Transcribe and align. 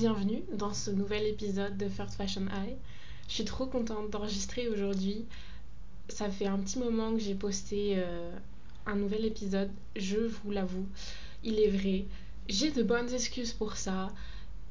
bienvenue 0.00 0.42
dans 0.54 0.72
ce 0.72 0.90
nouvel 0.90 1.26
épisode 1.26 1.76
de 1.76 1.86
First 1.86 2.14
Fashion 2.14 2.46
Eye. 2.46 2.74
Je 3.28 3.34
suis 3.34 3.44
trop 3.44 3.66
contente 3.66 4.08
d'enregistrer 4.08 4.66
aujourd'hui. 4.66 5.26
Ça 6.08 6.30
fait 6.30 6.46
un 6.46 6.56
petit 6.56 6.78
moment 6.78 7.12
que 7.12 7.18
j'ai 7.18 7.34
posté 7.34 7.96
euh, 7.98 8.32
un 8.86 8.96
nouvel 8.96 9.26
épisode, 9.26 9.70
je 9.96 10.16
vous 10.16 10.52
l'avoue. 10.52 10.86
Il 11.44 11.60
est 11.60 11.68
vrai, 11.68 12.06
j'ai 12.48 12.70
de 12.70 12.82
bonnes 12.82 13.12
excuses 13.12 13.52
pour 13.52 13.76
ça. 13.76 14.08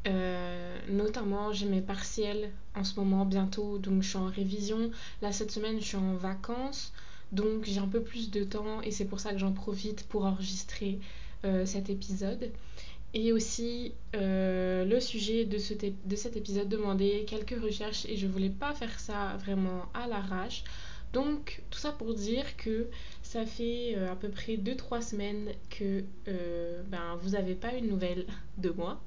Euh, 0.07 0.79
notamment, 0.89 1.54
j'ai 1.54 1.68
mes 1.68 1.82
partiels 1.82 2.50
en 2.75 2.83
ce 2.83 3.00
moment 3.00 3.23
bientôt, 3.23 3.77
donc 3.77 4.01
je 4.01 4.09
suis 4.09 4.18
en 4.18 4.25
révision. 4.25 4.89
Là, 5.21 5.32
cette 5.32 5.51
semaine, 5.51 5.79
je 5.79 5.86
suis 5.86 5.97
en 5.97 6.15
vacances, 6.15 6.91
donc 7.32 7.65
j'ai 7.65 7.79
un 7.79 7.87
peu 7.87 8.01
plus 8.01 8.32
de 8.32 8.43
temps 8.43 8.82
et 8.82 8.89
c'est 8.89 9.05
pour 9.05 9.19
ça 9.19 9.32
que 9.32 9.37
j'en 9.37 9.51
profite 9.51 10.07
pour 10.07 10.25
enregistrer 10.25 10.97
euh, 11.46 11.68
cet 11.68 11.91
épisode. 11.91 12.51
Et 13.13 13.33
aussi, 13.33 13.93
euh, 14.15 14.86
le 14.86 14.99
sujet 14.99 15.45
de, 15.45 15.57
ce 15.57 15.73
de 15.73 16.15
cet 16.15 16.37
épisode 16.37 16.69
demandait 16.69 17.25
quelques 17.27 17.59
recherches 17.59 18.05
et 18.05 18.17
je 18.17 18.27
voulais 18.27 18.51
pas 18.51 18.73
faire 18.73 19.00
ça 19.00 19.36
vraiment 19.37 19.86
à 19.95 20.07
l'arrache. 20.07 20.63
Donc, 21.11 21.64
tout 21.71 21.79
ça 21.79 21.91
pour 21.91 22.14
dire 22.14 22.55
que 22.57 22.87
ça 23.23 23.43
fait 23.47 23.95
euh, 23.97 24.11
à 24.11 24.15
peu 24.15 24.29
près 24.29 24.57
2-3 24.57 25.01
semaines 25.01 25.50
que 25.71 26.03
euh, 26.27 26.83
ben, 26.83 27.17
vous 27.23 27.29
n'avez 27.29 27.55
pas 27.55 27.73
une 27.73 27.87
nouvelle 27.87 28.27
de 28.59 28.69
moi. 28.69 29.01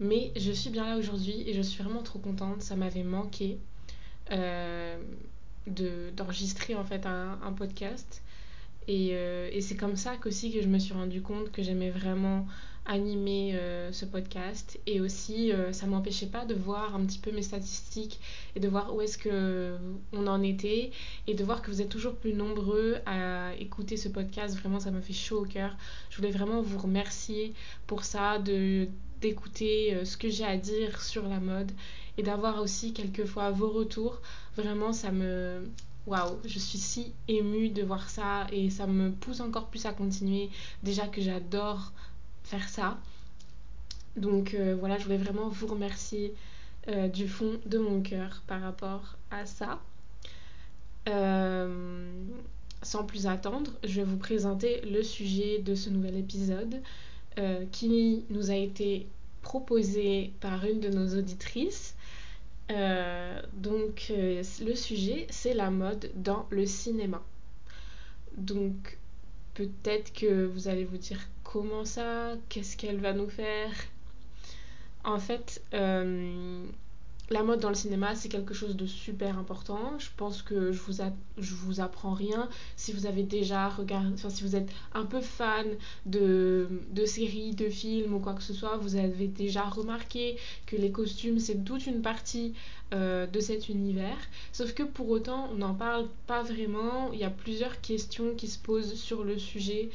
Mais 0.00 0.32
je 0.34 0.50
suis 0.50 0.70
bien 0.70 0.84
là 0.84 0.96
aujourd'hui 0.96 1.44
et 1.46 1.52
je 1.52 1.62
suis 1.62 1.80
vraiment 1.80 2.02
trop 2.02 2.18
contente. 2.18 2.62
Ça 2.62 2.74
m'avait 2.74 3.04
manqué 3.04 3.58
d'enregistrer 6.16 6.74
en 6.74 6.84
fait 6.84 7.06
un, 7.06 7.38
un 7.40 7.52
podcast. 7.52 8.22
Et, 8.88 9.10
et 9.10 9.60
c'est 9.60 9.76
comme 9.76 9.96
ça 9.96 10.16
qu'aussi 10.16 10.52
que 10.52 10.60
je 10.60 10.66
me 10.66 10.78
suis 10.78 10.94
rendu 10.94 11.22
compte 11.22 11.52
que 11.52 11.62
j'aimais 11.62 11.90
vraiment 11.90 12.46
animer 12.88 13.54
euh, 13.54 13.92
ce 13.92 14.04
podcast. 14.04 14.80
Et 14.86 15.00
aussi 15.00 15.52
euh, 15.52 15.72
ça 15.72 15.86
m'empêchait 15.86 16.26
pas 16.26 16.44
de 16.44 16.54
voir 16.54 16.96
un 16.96 17.04
petit 17.04 17.18
peu 17.18 17.30
mes 17.30 17.42
statistiques 17.42 18.18
et 18.56 18.60
de 18.60 18.68
voir 18.68 18.94
où 18.94 19.00
est-ce 19.00 19.18
que 19.18 19.76
on 20.12 20.26
en 20.26 20.42
était 20.42 20.90
et 21.26 21.34
de 21.34 21.44
voir 21.44 21.62
que 21.62 21.70
vous 21.70 21.80
êtes 21.80 21.90
toujours 21.90 22.16
plus 22.16 22.34
nombreux 22.34 22.96
à 23.06 23.54
écouter 23.60 23.96
ce 23.96 24.08
podcast. 24.08 24.58
Vraiment 24.58 24.80
ça 24.80 24.90
me 24.90 25.00
fait 25.00 25.12
chaud 25.12 25.42
au 25.42 25.44
cœur. 25.44 25.76
Je 26.10 26.16
voulais 26.16 26.32
vraiment 26.32 26.62
vous 26.62 26.78
remercier 26.78 27.54
pour 27.86 28.04
ça 28.04 28.38
de 28.38 28.88
d'écouter 29.20 29.94
euh, 29.94 30.04
ce 30.04 30.16
que 30.16 30.30
j'ai 30.30 30.44
à 30.44 30.56
dire 30.56 31.02
sur 31.02 31.28
la 31.28 31.40
mode 31.40 31.70
et 32.16 32.22
d'avoir 32.22 32.60
aussi 32.60 32.92
quelquefois 32.92 33.50
vos 33.50 33.68
retours. 33.68 34.20
Vraiment 34.56 34.92
ça 34.92 35.12
me 35.12 35.62
waouh, 36.06 36.38
je 36.44 36.58
suis 36.58 36.78
si 36.78 37.12
émue 37.28 37.68
de 37.68 37.82
voir 37.82 38.08
ça 38.08 38.46
et 38.50 38.70
ça 38.70 38.86
me 38.86 39.10
pousse 39.10 39.40
encore 39.40 39.66
plus 39.66 39.84
à 39.84 39.92
continuer. 39.92 40.48
Déjà 40.82 41.06
que 41.06 41.20
j'adore 41.20 41.92
faire 42.48 42.68
ça. 42.68 42.98
Donc 44.16 44.54
euh, 44.54 44.76
voilà, 44.78 44.98
je 44.98 45.04
voulais 45.04 45.18
vraiment 45.18 45.48
vous 45.48 45.66
remercier 45.66 46.34
euh, 46.88 47.08
du 47.08 47.28
fond 47.28 47.60
de 47.66 47.78
mon 47.78 48.00
cœur 48.00 48.42
par 48.46 48.62
rapport 48.62 49.16
à 49.30 49.46
ça. 49.46 49.80
Euh, 51.08 52.10
sans 52.82 53.04
plus 53.04 53.26
attendre, 53.26 53.72
je 53.84 54.00
vais 54.00 54.04
vous 54.04 54.16
présenter 54.16 54.80
le 54.82 55.02
sujet 55.02 55.58
de 55.58 55.74
ce 55.74 55.90
nouvel 55.90 56.16
épisode 56.16 56.80
qui 57.70 58.24
nous 58.30 58.50
a 58.50 58.56
été 58.56 59.06
proposé 59.42 60.32
par 60.40 60.64
une 60.64 60.80
de 60.80 60.88
nos 60.88 61.16
auditrices. 61.16 61.94
donc 63.52 64.12
le 64.12 64.74
sujet, 64.74 65.28
c'est 65.30 65.54
la 65.54 65.70
mode 65.70 66.10
dans 66.16 66.48
le 66.50 66.66
cinéma. 66.66 67.22
Donc 68.36 68.98
peut-être 69.54 70.12
que 70.12 70.46
vous 70.46 70.66
allez 70.66 70.84
vous 70.84 70.96
dire 70.96 71.20
comment 71.52 71.84
ça 71.84 72.34
Qu'est-ce 72.48 72.76
qu'elle 72.76 72.98
va 72.98 73.12
nous 73.14 73.28
faire 73.28 73.72
En 75.02 75.18
fait, 75.18 75.62
euh, 75.72 76.66
la 77.30 77.42
mode 77.42 77.60
dans 77.60 77.70
le 77.70 77.74
cinéma, 77.74 78.14
c'est 78.14 78.28
quelque 78.28 78.52
chose 78.52 78.76
de 78.76 78.86
super 78.86 79.38
important. 79.38 79.98
Je 79.98 80.08
pense 80.16 80.42
que 80.42 80.72
je 80.72 80.80
vous, 80.80 81.02
vous 81.38 81.80
apprends 81.80 82.12
rien 82.12 82.50
si 82.76 82.92
vous 82.92 83.06
avez 83.06 83.22
déjà 83.22 83.68
regardé, 83.68 84.12
enfin 84.12 84.28
si 84.28 84.42
vous 84.42 84.56
êtes 84.56 84.68
un 84.92 85.06
peu 85.06 85.22
fan 85.22 85.66
de, 86.04 86.68
de 86.92 87.04
séries, 87.06 87.54
de 87.54 87.70
films 87.70 88.12
ou 88.12 88.18
quoi 88.18 88.34
que 88.34 88.42
ce 88.42 88.52
soit, 88.52 88.76
vous 88.76 88.96
avez 88.96 89.26
déjà 89.26 89.62
remarqué 89.62 90.36
que 90.66 90.76
les 90.76 90.90
costumes, 90.90 91.38
c'est 91.38 91.64
toute 91.64 91.86
une 91.86 92.02
partie 92.02 92.52
euh, 92.92 93.26
de 93.26 93.40
cet 93.40 93.70
univers. 93.70 94.18
Sauf 94.52 94.74
que 94.74 94.82
pour 94.82 95.08
autant, 95.08 95.48
on 95.52 95.56
n'en 95.56 95.74
parle 95.74 96.08
pas 96.26 96.42
vraiment. 96.42 97.10
Il 97.14 97.18
y 97.18 97.24
a 97.24 97.30
plusieurs 97.30 97.80
questions 97.80 98.34
qui 98.34 98.48
se 98.48 98.58
posent 98.58 98.94
sur 98.94 99.24
le 99.24 99.38
sujet 99.38 99.88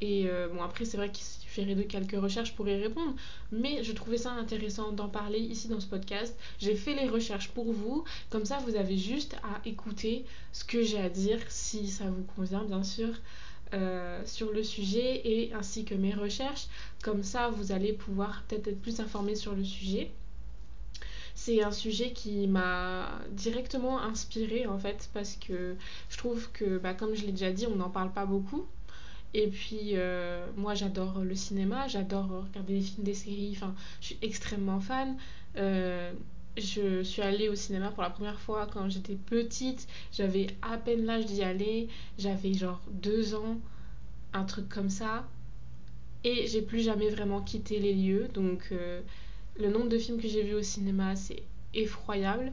et 0.00 0.26
euh, 0.28 0.48
bon, 0.48 0.62
après, 0.62 0.84
c'est 0.84 0.96
vrai 0.96 1.10
qu'il 1.10 1.24
suffirait 1.24 1.74
de 1.74 1.82
quelques 1.82 2.20
recherches 2.20 2.54
pour 2.54 2.68
y 2.68 2.74
répondre, 2.74 3.14
mais 3.52 3.82
je 3.84 3.92
trouvais 3.92 4.16
ça 4.16 4.30
intéressant 4.32 4.92
d'en 4.92 5.08
parler 5.08 5.38
ici 5.38 5.68
dans 5.68 5.80
ce 5.80 5.86
podcast. 5.86 6.34
J'ai 6.58 6.74
fait 6.74 6.94
les 6.94 7.08
recherches 7.08 7.48
pour 7.50 7.72
vous, 7.72 8.04
comme 8.30 8.44
ça, 8.44 8.58
vous 8.58 8.76
avez 8.76 8.96
juste 8.96 9.36
à 9.42 9.66
écouter 9.68 10.24
ce 10.52 10.64
que 10.64 10.82
j'ai 10.82 11.00
à 11.00 11.08
dire, 11.08 11.38
si 11.48 11.88
ça 11.88 12.04
vous 12.04 12.24
convient, 12.36 12.64
bien 12.64 12.82
sûr. 12.82 13.08
Euh, 13.72 14.22
sur 14.26 14.50
le 14.50 14.64
sujet 14.64 15.20
et 15.24 15.52
ainsi 15.54 15.84
que 15.84 15.94
mes 15.94 16.12
recherches 16.12 16.66
comme 17.04 17.22
ça 17.22 17.50
vous 17.50 17.70
allez 17.70 17.92
pouvoir 17.92 18.42
peut-être 18.48 18.66
être 18.66 18.82
plus 18.82 18.98
informé 18.98 19.36
sur 19.36 19.54
le 19.54 19.62
sujet 19.62 20.10
c'est 21.36 21.62
un 21.62 21.70
sujet 21.70 22.10
qui 22.10 22.48
m'a 22.48 23.20
directement 23.30 24.00
inspiré 24.00 24.66
en 24.66 24.76
fait 24.76 25.08
parce 25.14 25.36
que 25.36 25.76
je 26.08 26.18
trouve 26.18 26.50
que 26.50 26.78
bah, 26.78 26.94
comme 26.94 27.14
je 27.14 27.24
l'ai 27.24 27.30
déjà 27.30 27.52
dit 27.52 27.68
on 27.68 27.76
n'en 27.76 27.90
parle 27.90 28.12
pas 28.12 28.26
beaucoup 28.26 28.66
et 29.32 29.46
puis, 29.48 29.92
euh, 29.94 30.46
moi, 30.56 30.74
j'adore 30.74 31.20
le 31.20 31.34
cinéma, 31.34 31.86
j'adore 31.86 32.46
regarder 32.48 32.74
des 32.74 32.80
films, 32.80 33.04
des 33.04 33.14
séries, 33.14 33.52
enfin, 33.54 33.74
je 34.00 34.06
suis 34.06 34.18
extrêmement 34.22 34.80
fan. 34.80 35.16
Euh, 35.56 36.12
je 36.56 37.02
suis 37.02 37.22
allée 37.22 37.48
au 37.48 37.54
cinéma 37.54 37.90
pour 37.90 38.02
la 38.02 38.10
première 38.10 38.40
fois 38.40 38.68
quand 38.72 38.88
j'étais 38.88 39.14
petite, 39.14 39.86
j'avais 40.12 40.48
à 40.62 40.76
peine 40.78 41.04
l'âge 41.04 41.26
d'y 41.26 41.42
aller, 41.42 41.88
j'avais 42.18 42.54
genre 42.54 42.80
deux 42.90 43.34
ans, 43.34 43.58
un 44.32 44.44
truc 44.44 44.68
comme 44.68 44.90
ça. 44.90 45.28
Et 46.24 46.46
j'ai 46.48 46.60
plus 46.62 46.80
jamais 46.80 47.08
vraiment 47.08 47.40
quitté 47.40 47.78
les 47.78 47.94
lieux, 47.94 48.28
donc 48.34 48.68
euh, 48.72 49.00
le 49.58 49.70
nombre 49.70 49.88
de 49.88 49.98
films 49.98 50.20
que 50.20 50.28
j'ai 50.28 50.42
vus 50.42 50.54
au 50.54 50.62
cinéma, 50.62 51.16
c'est 51.16 51.42
effroyable. 51.72 52.52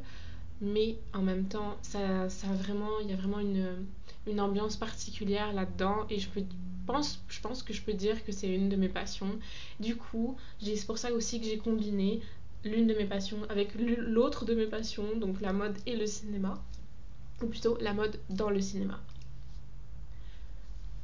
Mais 0.62 0.98
en 1.14 1.22
même 1.22 1.46
temps, 1.46 1.78
ça, 1.82 2.30
ça 2.30 2.48
vraiment, 2.48 3.00
il 3.02 3.10
y 3.10 3.14
a 3.14 3.16
vraiment 3.16 3.40
une, 3.40 3.86
une 4.28 4.40
ambiance 4.40 4.76
particulière 4.76 5.54
là-dedans 5.54 6.06
et 6.10 6.20
je 6.20 6.30
peux 6.30 6.44
pense, 6.88 7.22
je 7.28 7.40
pense 7.40 7.62
que 7.62 7.74
je 7.74 7.84
peux 7.84 7.94
dire 7.94 8.24
que 8.24 8.32
c'est 8.32 8.48
une 8.48 8.70
de 8.70 8.76
mes 8.76 8.90
passions. 8.90 9.38
Du 9.80 9.96
coup, 9.96 10.38
c'est 10.60 10.88
pour 10.88 10.98
ça 10.98 11.12
aussi 11.12 11.40
que 11.40 11.46
j'ai 11.46 11.60
combiné 11.60 12.22
l'une 12.64 12.88
de 12.88 12.96
mes 12.96 13.06
passions 13.06 13.38
avec 13.50 13.76
l'autre 13.76 14.46
de 14.46 14.56
mes 14.56 14.66
passions, 14.66 15.16
donc 15.18 15.40
la 15.42 15.54
mode 15.54 15.78
et 15.86 15.96
le 15.96 16.08
cinéma, 16.08 16.60
ou 17.44 17.48
plutôt 17.48 17.78
la 17.80 17.94
mode 17.94 18.20
dans 18.30 18.50
le 18.50 18.60
cinéma. 18.62 19.00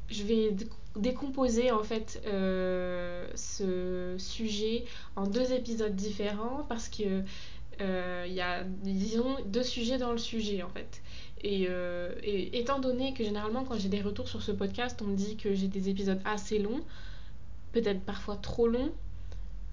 Je 0.09 0.23
vais 0.23 0.55
décomposer 0.95 1.71
en 1.71 1.83
fait 1.83 2.21
euh, 2.25 3.27
ce 3.35 4.15
sujet 4.17 4.85
en 5.15 5.25
deux 5.27 5.53
épisodes 5.53 5.95
différents 5.95 6.65
parce 6.69 6.87
que 6.87 7.23
euh, 7.81 8.25
il 8.27 8.33
y 8.33 8.41
a 8.41 8.63
disons 8.63 9.37
deux 9.45 9.63
sujets 9.63 9.97
dans 9.97 10.11
le 10.11 10.19
sujet 10.19 10.61
en 10.61 10.69
fait 10.69 11.01
euh, 11.45 12.13
et, 12.23 12.57
étant 12.57 12.79
donné 12.79 13.13
que 13.13 13.23
généralement 13.23 13.63
quand 13.63 13.77
j'ai 13.77 13.89
des 13.89 14.01
retours 14.01 14.27
sur 14.27 14.41
ce 14.41 14.51
podcast, 14.51 15.01
on 15.01 15.07
me 15.07 15.15
dit 15.15 15.35
que 15.35 15.53
j'ai 15.53 15.67
des 15.67 15.89
épisodes 15.89 16.21
assez 16.25 16.59
longs, 16.59 16.81
peut-être 17.73 18.01
parfois 18.01 18.37
trop 18.37 18.67
longs, 18.67 18.91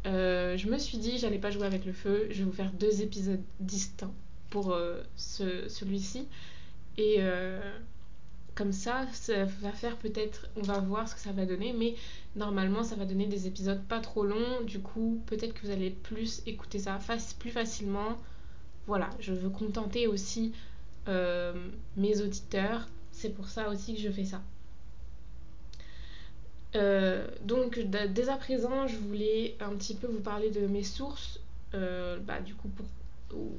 euh, 0.07 0.57
je 0.57 0.69
me 0.69 0.79
suis 0.79 0.99
dit 0.99 1.19
j'allais 1.19 1.39
pas 1.39 1.51
jouer 1.51 1.67
avec 1.67 1.85
le 1.85 1.93
feu, 1.93 2.27
je 2.31 2.39
vais 2.39 2.45
vous 2.45 2.53
faire 2.53 2.73
deux 2.73 3.03
épisodes 3.03 3.43
distincts 3.61 4.13
pour 4.51 4.73
euh, 4.73 5.03
ce, 5.17 5.69
celui-ci. 5.69 6.27
Et 6.99 7.19
comme 8.55 8.73
ça, 8.73 9.07
ça 9.13 9.45
va 9.45 9.73
faire 9.73 9.97
peut-être, 9.97 10.49
on 10.57 10.61
va 10.61 10.81
voir 10.81 11.09
ce 11.09 11.15
que 11.15 11.21
ça 11.21 11.33
va 11.33 11.47
donner, 11.47 11.73
mais 11.73 11.95
normalement 12.37 12.83
ça 12.83 12.95
va 12.95 13.07
donner 13.07 13.27
des 13.27 13.47
épisodes 13.47 13.83
pas 13.85 14.01
trop 14.01 14.23
longs, 14.23 14.61
du 14.67 14.81
coup 14.81 15.23
peut-être 15.25 15.55
que 15.55 15.67
vous 15.67 15.73
allez 15.73 15.89
plus 15.89 16.43
écouter 16.47 16.79
ça 16.79 16.99
plus 17.39 17.51
facilement. 17.51 18.19
Voilà, 18.87 19.09
je 19.19 19.33
veux 19.33 19.49
contenter 19.49 20.09
aussi 20.09 20.53
euh, 21.11 21.53
mes 21.97 22.23
auditeurs. 22.23 22.89
C'est 23.11 23.31
pour 23.31 23.49
ça 23.49 23.69
aussi 23.69 23.95
que 23.95 24.01
je 24.01 24.11
fais 24.11 24.25
ça. 24.25 24.41
Euh, 26.77 27.27
donc 27.43 27.81
dès 27.81 28.29
à 28.29 28.37
présent, 28.37 28.87
je 28.87 28.97
voulais 28.97 29.57
un 29.61 29.71
petit 29.71 29.97
peu 29.97 30.07
vous 30.07 30.21
parler 30.21 30.51
de 30.51 30.69
mes 30.69 30.85
sources, 30.85 31.41
euh, 31.75 32.19
bah, 32.21 32.41
du 32.41 32.55
coup, 32.55 32.71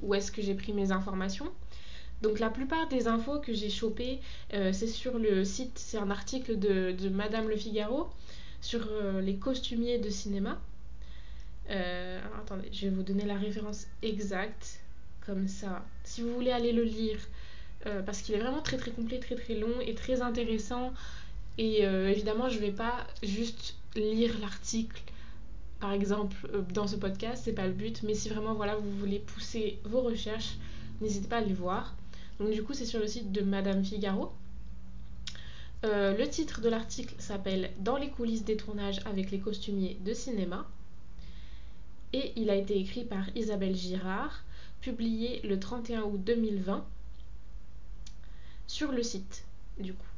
où 0.01 0.15
est-ce 0.15 0.31
que 0.31 0.41
j'ai 0.41 0.55
pris 0.55 0.71
mes 0.71 0.93
informations. 0.93 1.51
Donc 2.21 2.39
la 2.39 2.49
plupart 2.49 2.87
des 2.87 3.07
infos 3.07 3.39
que 3.39 3.53
j'ai 3.53 3.69
chopées, 3.69 4.19
c'est 4.51 4.87
sur 4.87 5.17
le 5.17 5.43
site, 5.43 5.77
c'est 5.77 5.97
un 5.97 6.11
article 6.11 6.57
de, 6.57 7.09
Madame 7.09 7.49
Le 7.49 7.57
Figaro 7.57 8.09
sur 8.61 8.87
les 9.21 9.35
costumiers 9.35 9.97
de 9.97 10.09
cinéma. 10.09 10.61
attendez, 11.67 12.69
je 12.71 12.87
vais 12.87 12.95
vous 12.95 13.03
donner 13.03 13.25
la 13.25 13.35
référence 13.35 13.87
exacte, 14.03 14.81
comme 15.25 15.47
ça. 15.47 15.83
Si 16.03 16.21
vous 16.21 16.31
voulez 16.33 16.51
aller 16.51 16.73
le 16.73 16.83
lire, 16.83 17.17
euh, 17.85 18.01
parce 18.01 18.21
qu'il 18.21 18.35
est 18.35 18.39
vraiment 18.39 18.61
très 18.61 18.77
très 18.77 18.91
complet, 18.91 19.19
très 19.19 19.35
très 19.35 19.55
long 19.55 19.79
et 19.81 19.95
très 19.95 20.21
intéressant. 20.21 20.93
Et 21.57 21.85
euh, 21.85 22.09
évidemment, 22.09 22.49
je 22.49 22.59
vais 22.59 22.71
pas 22.71 23.05
juste 23.23 23.75
lire 23.95 24.33
l'article 24.39 25.01
par 25.79 25.91
exemple 25.91 26.35
euh, 26.53 26.61
dans 26.73 26.87
ce 26.87 26.95
podcast, 26.95 27.43
c'est 27.45 27.53
pas 27.53 27.65
le 27.67 27.73
but, 27.73 28.03
mais 28.03 28.13
si 28.13 28.29
vraiment 28.29 28.53
voilà 28.53 28.75
vous 28.75 28.91
voulez 28.99 29.19
pousser 29.19 29.79
vos 29.83 30.01
recherches, 30.01 30.57
n'hésitez 31.01 31.27
pas 31.27 31.37
à 31.37 31.41
les 31.41 31.53
voir. 31.53 31.95
Donc 32.39 32.51
du 32.51 32.63
coup 32.63 32.73
c'est 32.73 32.85
sur 32.85 32.99
le 32.99 33.07
site 33.07 33.31
de 33.31 33.41
Madame 33.41 33.83
Figaro. 33.83 34.31
Le 35.83 36.25
titre 36.25 36.61
de 36.61 36.69
l'article 36.69 37.15
s'appelle 37.17 37.71
Dans 37.79 37.97
les 37.97 38.09
coulisses 38.09 38.45
des 38.45 38.55
tournages 38.55 38.99
avec 39.05 39.31
les 39.31 39.39
costumiers 39.39 39.97
de 40.05 40.13
cinéma 40.13 40.67
et 42.13 42.33
il 42.35 42.49
a 42.49 42.55
été 42.55 42.77
écrit 42.77 43.05
par 43.05 43.25
Isabelle 43.35 43.75
Girard, 43.75 44.43
publié 44.81 45.41
le 45.43 45.59
31 45.59 46.03
août 46.03 46.21
2020 46.23 46.85
sur 48.71 48.93
le 48.93 49.03
site 49.03 49.43
du 49.77 49.93
coup. 49.93 50.11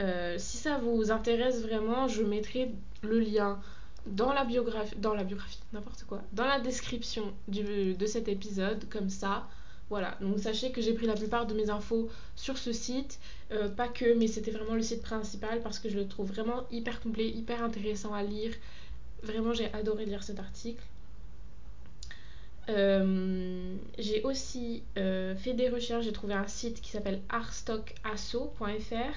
Euh, 0.00 0.36
si 0.38 0.58
ça 0.58 0.78
vous 0.78 1.10
intéresse 1.10 1.62
vraiment, 1.62 2.06
je 2.06 2.22
mettrai 2.22 2.70
le 3.02 3.18
lien 3.18 3.58
dans 4.06 4.32
la 4.32 4.44
biographie, 4.44 4.94
dans 4.96 5.14
la 5.14 5.24
biographie, 5.24 5.60
n'importe 5.72 6.04
quoi, 6.04 6.22
dans 6.32 6.44
la 6.44 6.60
description 6.60 7.32
de 7.48 8.06
cet 8.06 8.28
épisode, 8.28 8.88
comme 8.90 9.08
ça. 9.08 9.48
Voilà, 9.90 10.18
donc 10.20 10.38
sachez 10.38 10.70
que 10.70 10.82
j'ai 10.82 10.92
pris 10.92 11.06
la 11.06 11.14
plupart 11.14 11.46
de 11.46 11.54
mes 11.54 11.70
infos 11.70 12.10
sur 12.36 12.58
ce 12.58 12.72
site, 12.72 13.18
euh, 13.52 13.70
pas 13.70 13.88
que, 13.88 14.14
mais 14.14 14.26
c'était 14.26 14.50
vraiment 14.50 14.74
le 14.74 14.82
site 14.82 15.02
principal 15.02 15.62
parce 15.62 15.78
que 15.78 15.88
je 15.88 15.96
le 15.96 16.06
trouve 16.06 16.28
vraiment 16.28 16.66
hyper 16.70 17.00
complet, 17.00 17.28
hyper 17.28 17.64
intéressant 17.64 18.12
à 18.12 18.22
lire. 18.22 18.52
Vraiment, 19.22 19.54
j'ai 19.54 19.72
adoré 19.72 20.04
lire 20.04 20.22
cet 20.22 20.38
article. 20.38 20.82
Euh, 22.68 23.76
j'ai 23.98 24.22
aussi 24.24 24.82
euh, 24.98 25.34
fait 25.34 25.54
des 25.54 25.68
recherches, 25.68 26.04
j'ai 26.04 26.12
trouvé 26.12 26.34
un 26.34 26.46
site 26.46 26.80
qui 26.80 26.90
s'appelle 26.90 27.22
arstockasso.fr 27.28 29.14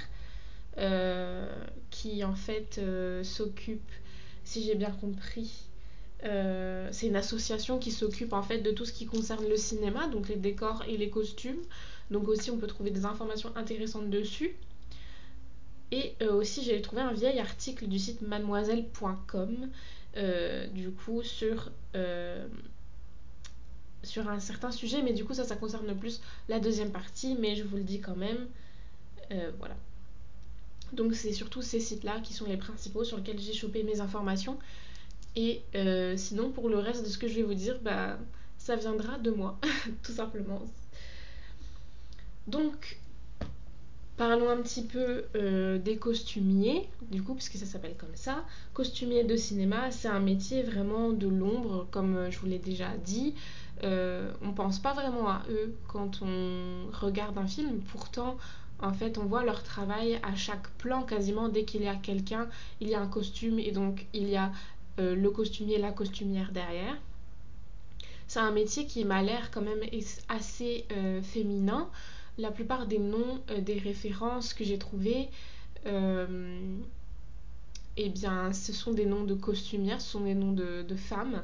qui 1.89 2.23
en 2.23 2.33
fait 2.33 2.79
s'occupe 3.23 3.91
si 4.43 4.63
j'ai 4.63 4.75
bien 4.75 4.91
compris. 4.91 5.65
Euh, 6.23 6.87
c'est 6.91 7.07
une 7.07 7.15
association 7.15 7.79
qui 7.79 7.91
s'occupe 7.91 8.33
en 8.33 8.43
fait 8.43 8.59
de 8.59 8.71
tout 8.71 8.85
ce 8.85 8.93
qui 8.93 9.05
concerne 9.05 9.47
le 9.47 9.57
cinéma, 9.57 10.07
donc 10.07 10.29
les 10.29 10.35
décors 10.35 10.83
et 10.87 10.97
les 10.97 11.09
costumes. 11.09 11.61
Donc 12.11 12.27
aussi 12.27 12.51
on 12.51 12.57
peut 12.57 12.67
trouver 12.67 12.91
des 12.91 13.05
informations 13.05 13.51
intéressantes 13.55 14.09
dessus. 14.09 14.55
Et 15.91 16.15
euh, 16.21 16.33
aussi 16.33 16.63
j'ai 16.63 16.81
trouvé 16.81 17.01
un 17.01 17.13
vieil 17.13 17.39
article 17.39 17.87
du 17.87 17.99
site 17.99 18.21
mademoiselle.com 18.21 19.69
euh, 20.17 20.67
du 20.67 20.91
coup 20.91 21.23
sur, 21.23 21.71
sur 24.03 24.27
un 24.29 24.39
certain 24.39 24.71
sujet, 24.71 25.01
mais 25.01 25.13
du 25.13 25.25
coup 25.25 25.33
ça 25.33 25.43
ça 25.43 25.55
concerne 25.55 25.95
plus 25.95 26.21
la 26.49 26.59
deuxième 26.59 26.91
partie, 26.91 27.35
mais 27.39 27.55
je 27.55 27.63
vous 27.63 27.77
le 27.77 27.83
dis 27.83 27.99
quand 27.99 28.15
même. 28.15 28.47
voilà. 29.59 29.75
Donc 30.93 31.15
c'est 31.15 31.31
surtout 31.31 31.61
ces 31.61 31.79
sites-là 31.79 32.19
qui 32.21 32.33
sont 32.33 32.45
les 32.45 32.57
principaux 32.57 33.03
sur 33.03 33.17
lesquels 33.17 33.39
j'ai 33.39 33.53
chopé 33.53 33.83
mes 33.83 34.01
informations. 34.01 34.57
Et 35.35 35.61
euh, 35.75 36.17
sinon, 36.17 36.51
pour 36.51 36.69
le 36.69 36.77
reste 36.77 37.03
de 37.03 37.09
ce 37.09 37.17
que 37.17 37.27
je 37.27 37.35
vais 37.35 37.43
vous 37.43 37.53
dire, 37.53 37.79
bah, 37.81 38.17
ça 38.57 38.75
viendra 38.75 39.17
de 39.17 39.31
moi, 39.31 39.57
tout 40.03 40.11
simplement. 40.11 40.61
Donc, 42.47 42.99
parlons 44.17 44.49
un 44.49 44.57
petit 44.57 44.83
peu 44.83 45.23
euh, 45.35 45.77
des 45.77 45.95
costumiers, 45.95 46.89
du 47.11 47.23
coup, 47.23 47.33
puisque 47.33 47.55
ça 47.55 47.65
s'appelle 47.65 47.95
comme 47.97 48.15
ça. 48.15 48.43
Costumier 48.73 49.23
de 49.23 49.37
cinéma, 49.37 49.89
c'est 49.91 50.09
un 50.09 50.19
métier 50.19 50.63
vraiment 50.63 51.11
de 51.11 51.27
l'ombre, 51.27 51.87
comme 51.91 52.17
euh, 52.17 52.31
je 52.31 52.37
vous 52.39 52.47
l'ai 52.47 52.59
déjà 52.59 52.89
dit. 53.05 53.33
On 53.83 54.51
pense 54.53 54.79
pas 54.79 54.93
vraiment 54.93 55.29
à 55.29 55.41
eux 55.49 55.75
quand 55.87 56.21
on 56.21 56.91
regarde 56.91 57.37
un 57.37 57.47
film, 57.47 57.79
pourtant 57.91 58.37
en 58.81 58.93
fait, 58.93 59.17
on 59.19 59.25
voit 59.25 59.43
leur 59.43 59.63
travail 59.63 60.19
à 60.23 60.35
chaque 60.35 60.67
plan 60.77 61.03
quasiment. 61.03 61.49
Dès 61.49 61.65
qu'il 61.65 61.83
y 61.83 61.87
a 61.87 61.95
quelqu'un, 61.95 62.47
il 62.79 62.89
y 62.89 62.95
a 62.95 63.01
un 63.01 63.07
costume 63.07 63.59
et 63.59 63.71
donc 63.71 64.07
il 64.13 64.27
y 64.27 64.35
a 64.35 64.51
euh, 64.99 65.15
le 65.15 65.29
costumier, 65.29 65.77
la 65.77 65.91
costumière 65.91 66.51
derrière. 66.51 66.97
C'est 68.27 68.39
un 68.39 68.51
métier 68.51 68.87
qui 68.87 69.05
m'a 69.05 69.21
l'air 69.21 69.51
quand 69.51 69.61
même 69.61 69.81
assez 70.29 70.85
euh, 70.91 71.21
féminin. 71.21 71.89
La 72.37 72.49
plupart 72.49 72.87
des 72.87 72.97
noms, 72.97 73.41
euh, 73.51 73.61
des 73.61 73.77
références 73.77 74.53
que 74.53 74.63
j'ai 74.63 74.79
trouvées, 74.79 75.29
eh 77.97 78.09
bien, 78.09 78.53
ce 78.53 78.71
sont 78.71 78.93
des 78.93 79.05
noms 79.05 79.25
de 79.25 79.33
costumières, 79.33 79.99
ce 79.99 80.11
sont 80.11 80.21
des 80.21 80.35
noms 80.35 80.53
de 80.53 80.95
femmes. 80.95 81.43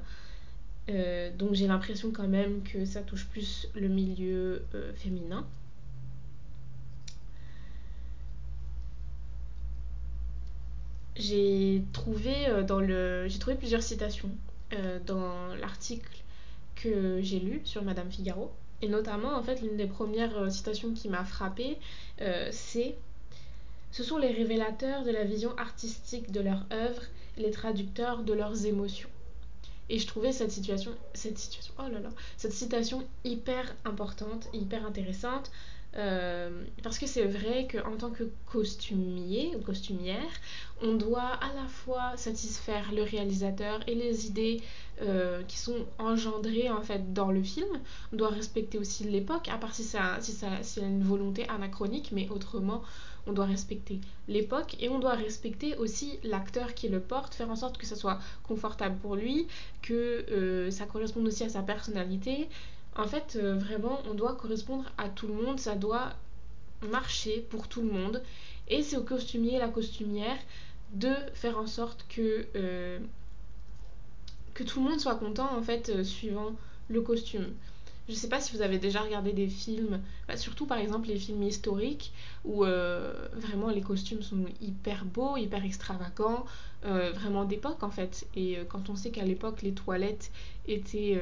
Donc 1.38 1.54
j'ai 1.54 1.68
l'impression 1.68 2.12
quand 2.12 2.28
même 2.28 2.64
que 2.64 2.86
ça 2.86 3.02
touche 3.02 3.26
plus 3.26 3.68
le 3.76 3.88
milieu 3.90 4.64
féminin. 4.96 5.46
j'ai 11.20 11.84
trouvé 11.94 12.48
euh, 12.48 12.64
dans 12.64 12.80
le 12.80 13.28
j'ai 13.28 13.40
trouvé 13.40 13.56
plusieurs 13.56 13.82
citations 13.82 14.30
euh, 14.74 15.00
dans 15.06 15.56
l'article 15.56 16.24
que 16.76 17.22
j'ai 17.22 17.40
lu 17.40 17.62
sur 17.64 17.84
Madame 17.84 18.12
Figaro 18.12 18.52
et 18.82 18.88
notamment 18.88 19.36
en 19.36 19.42
fait 19.42 19.62
l'une 19.62 19.78
des 19.78 19.88
premières 19.88 20.38
euh, 20.38 20.50
citations 20.50 20.94
qui 20.94 21.10
m'a 21.10 21.24
frappée 21.24 21.78
c'est 22.52 22.96
ce 23.92 24.04
sont 24.04 24.18
les 24.18 24.32
révélateurs 24.32 25.04
de 25.04 25.12
la 25.12 25.24
vision 25.24 25.56
artistique 25.58 26.32
de 26.32 26.42
leur 26.42 26.66
œuvre 26.72 27.04
les 27.38 27.52
traducteurs 27.52 28.24
de 28.24 28.34
leurs 28.34 28.66
émotions 28.66 29.10
et 29.90 30.00
je 30.00 30.08
trouvais 30.08 30.32
cette 30.32 30.52
situation 30.52 30.92
cette 31.14 31.38
situation 31.38 31.74
oh 31.80 31.90
là 31.92 32.00
là 32.00 32.10
cette 32.38 32.54
citation 32.54 33.06
hyper 33.24 33.76
importante 33.86 34.48
hyper 34.54 34.86
intéressante 34.86 35.52
euh, 35.96 36.64
parce 36.84 37.00
que 37.00 37.08
c'est 37.08 37.26
vrai 37.26 37.68
qu'en 37.72 37.96
tant 37.98 38.12
que 38.12 38.26
costumier 38.46 39.56
ou 39.56 39.62
costumière, 39.62 40.30
on 40.82 40.94
doit 40.94 41.22
à 41.22 41.54
la 41.56 41.68
fois 41.68 42.16
satisfaire 42.18 42.92
le 42.94 43.02
réalisateur 43.02 43.80
et 43.88 43.96
les 43.96 44.28
idées 44.28 44.62
euh, 45.02 45.42
qui 45.48 45.58
sont 45.58 45.86
engendrées 45.98 46.70
en 46.70 46.82
fait 46.82 47.14
dans 47.14 47.32
le 47.32 47.42
film. 47.42 47.70
On 48.14 48.18
doit 48.18 48.30
respecter 48.30 48.78
aussi 48.78 49.06
l'époque, 49.06 49.48
à 49.48 49.58
part 49.58 49.74
si 49.74 49.84
si 49.84 50.34
si 50.62 50.80
y 50.80 50.84
a 50.84 50.88
une 50.88 51.04
volonté 51.04 51.48
anachronique, 51.50 52.12
mais 52.12 52.30
autrement, 52.30 52.84
on 53.28 53.34
doit 53.34 53.46
respecter 53.46 54.00
l'époque 54.28 54.76
et 54.80 54.90
on 54.90 55.00
doit 55.00 55.14
respecter 55.14 55.76
aussi 55.78 56.20
l'acteur 56.24 56.74
qui 56.74 56.88
le 56.90 57.00
porte, 57.00 57.34
faire 57.36 57.50
en 57.50 57.56
sorte 57.56 57.78
que 57.78 57.86
ça 57.86 57.96
soit 57.96 58.20
confortable 58.44 58.98
pour 58.98 59.16
lui, 59.16 59.48
que 59.82 60.26
euh, 60.32 60.72
ça 60.72 60.86
corresponde 60.86 61.28
aussi 61.28 61.44
à 61.44 61.50
sa 61.50 61.62
personnalité 61.62 62.48
en 62.98 63.08
fait, 63.08 63.36
euh, 63.36 63.56
vraiment, 63.56 64.02
on 64.10 64.16
doit 64.16 64.36
correspondre 64.36 64.86
à 64.98 65.08
tout 65.08 65.28
le 65.28 65.34
monde, 65.34 65.60
ça 65.60 65.76
doit 65.76 66.14
marcher 66.82 67.46
pour 67.50 67.68
tout 67.68 67.82
le 67.82 67.92
monde. 67.92 68.24
Et 68.68 68.82
c'est 68.82 68.98
au 68.98 69.04
costumier 69.04 69.56
et 69.56 69.60
la 69.60 69.70
costumière 69.70 70.38
de 70.94 71.14
faire 71.34 71.58
en 71.60 71.68
sorte 71.68 72.06
que, 72.10 72.48
euh, 72.56 73.00
que 74.56 74.64
tout 74.64 74.82
le 74.82 74.90
monde 74.90 75.00
soit 75.00 75.16
content, 75.16 75.56
en 75.56 75.62
fait, 75.62 76.04
suivant 76.04 76.56
le 76.90 77.02
costume. 77.02 77.54
Je 78.10 78.14
sais 78.14 78.30
pas 78.30 78.40
si 78.40 78.56
vous 78.56 78.62
avez 78.62 78.80
déjà 78.80 79.02
regardé 79.02 79.34
des 79.34 79.48
films, 79.50 80.02
bah, 80.28 80.38
surtout 80.38 80.66
par 80.66 80.78
exemple 80.78 81.08
les 81.10 81.18
films 81.20 81.44
historiques, 81.44 82.14
où 82.46 82.64
vraiment 82.64 83.70
les 83.70 83.82
costumes 83.82 84.22
sont 84.22 84.46
hyper 84.62 85.06
beaux, 85.06 85.38
hyper 85.38 85.64
extravagants, 85.66 86.46
vraiment 86.84 87.44
d'époque 87.44 87.84
en 87.84 87.90
fait. 87.92 88.26
Et 88.36 88.60
quand 88.70 88.90
on 88.90 88.96
sait 88.96 89.12
qu'à 89.12 89.26
l'époque 89.26 89.62
les 89.62 89.74
toilettes 89.74 90.32
étaient 90.68 91.20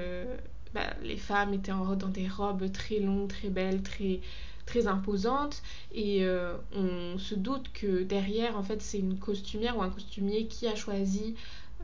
bah, 0.75 0.93
les 1.03 1.15
femmes 1.17 1.53
étaient 1.53 1.71
en, 1.71 1.95
dans 1.95 2.09
des 2.09 2.27
robes 2.27 2.69
très 2.71 2.99
longues, 2.99 3.29
très 3.29 3.49
belles, 3.49 3.81
très, 3.81 4.19
très 4.65 4.87
imposantes. 4.87 5.63
Et 5.93 6.25
euh, 6.25 6.57
on 6.73 7.17
se 7.17 7.33
doute 7.33 7.71
que 7.73 8.03
derrière, 8.03 8.57
en 8.57 8.63
fait, 8.63 8.81
c'est 8.81 8.99
une 8.99 9.17
costumière 9.17 9.77
ou 9.77 9.81
un 9.81 9.89
costumier 9.89 10.47
qui 10.47 10.67
a 10.67 10.75
choisi 10.75 11.35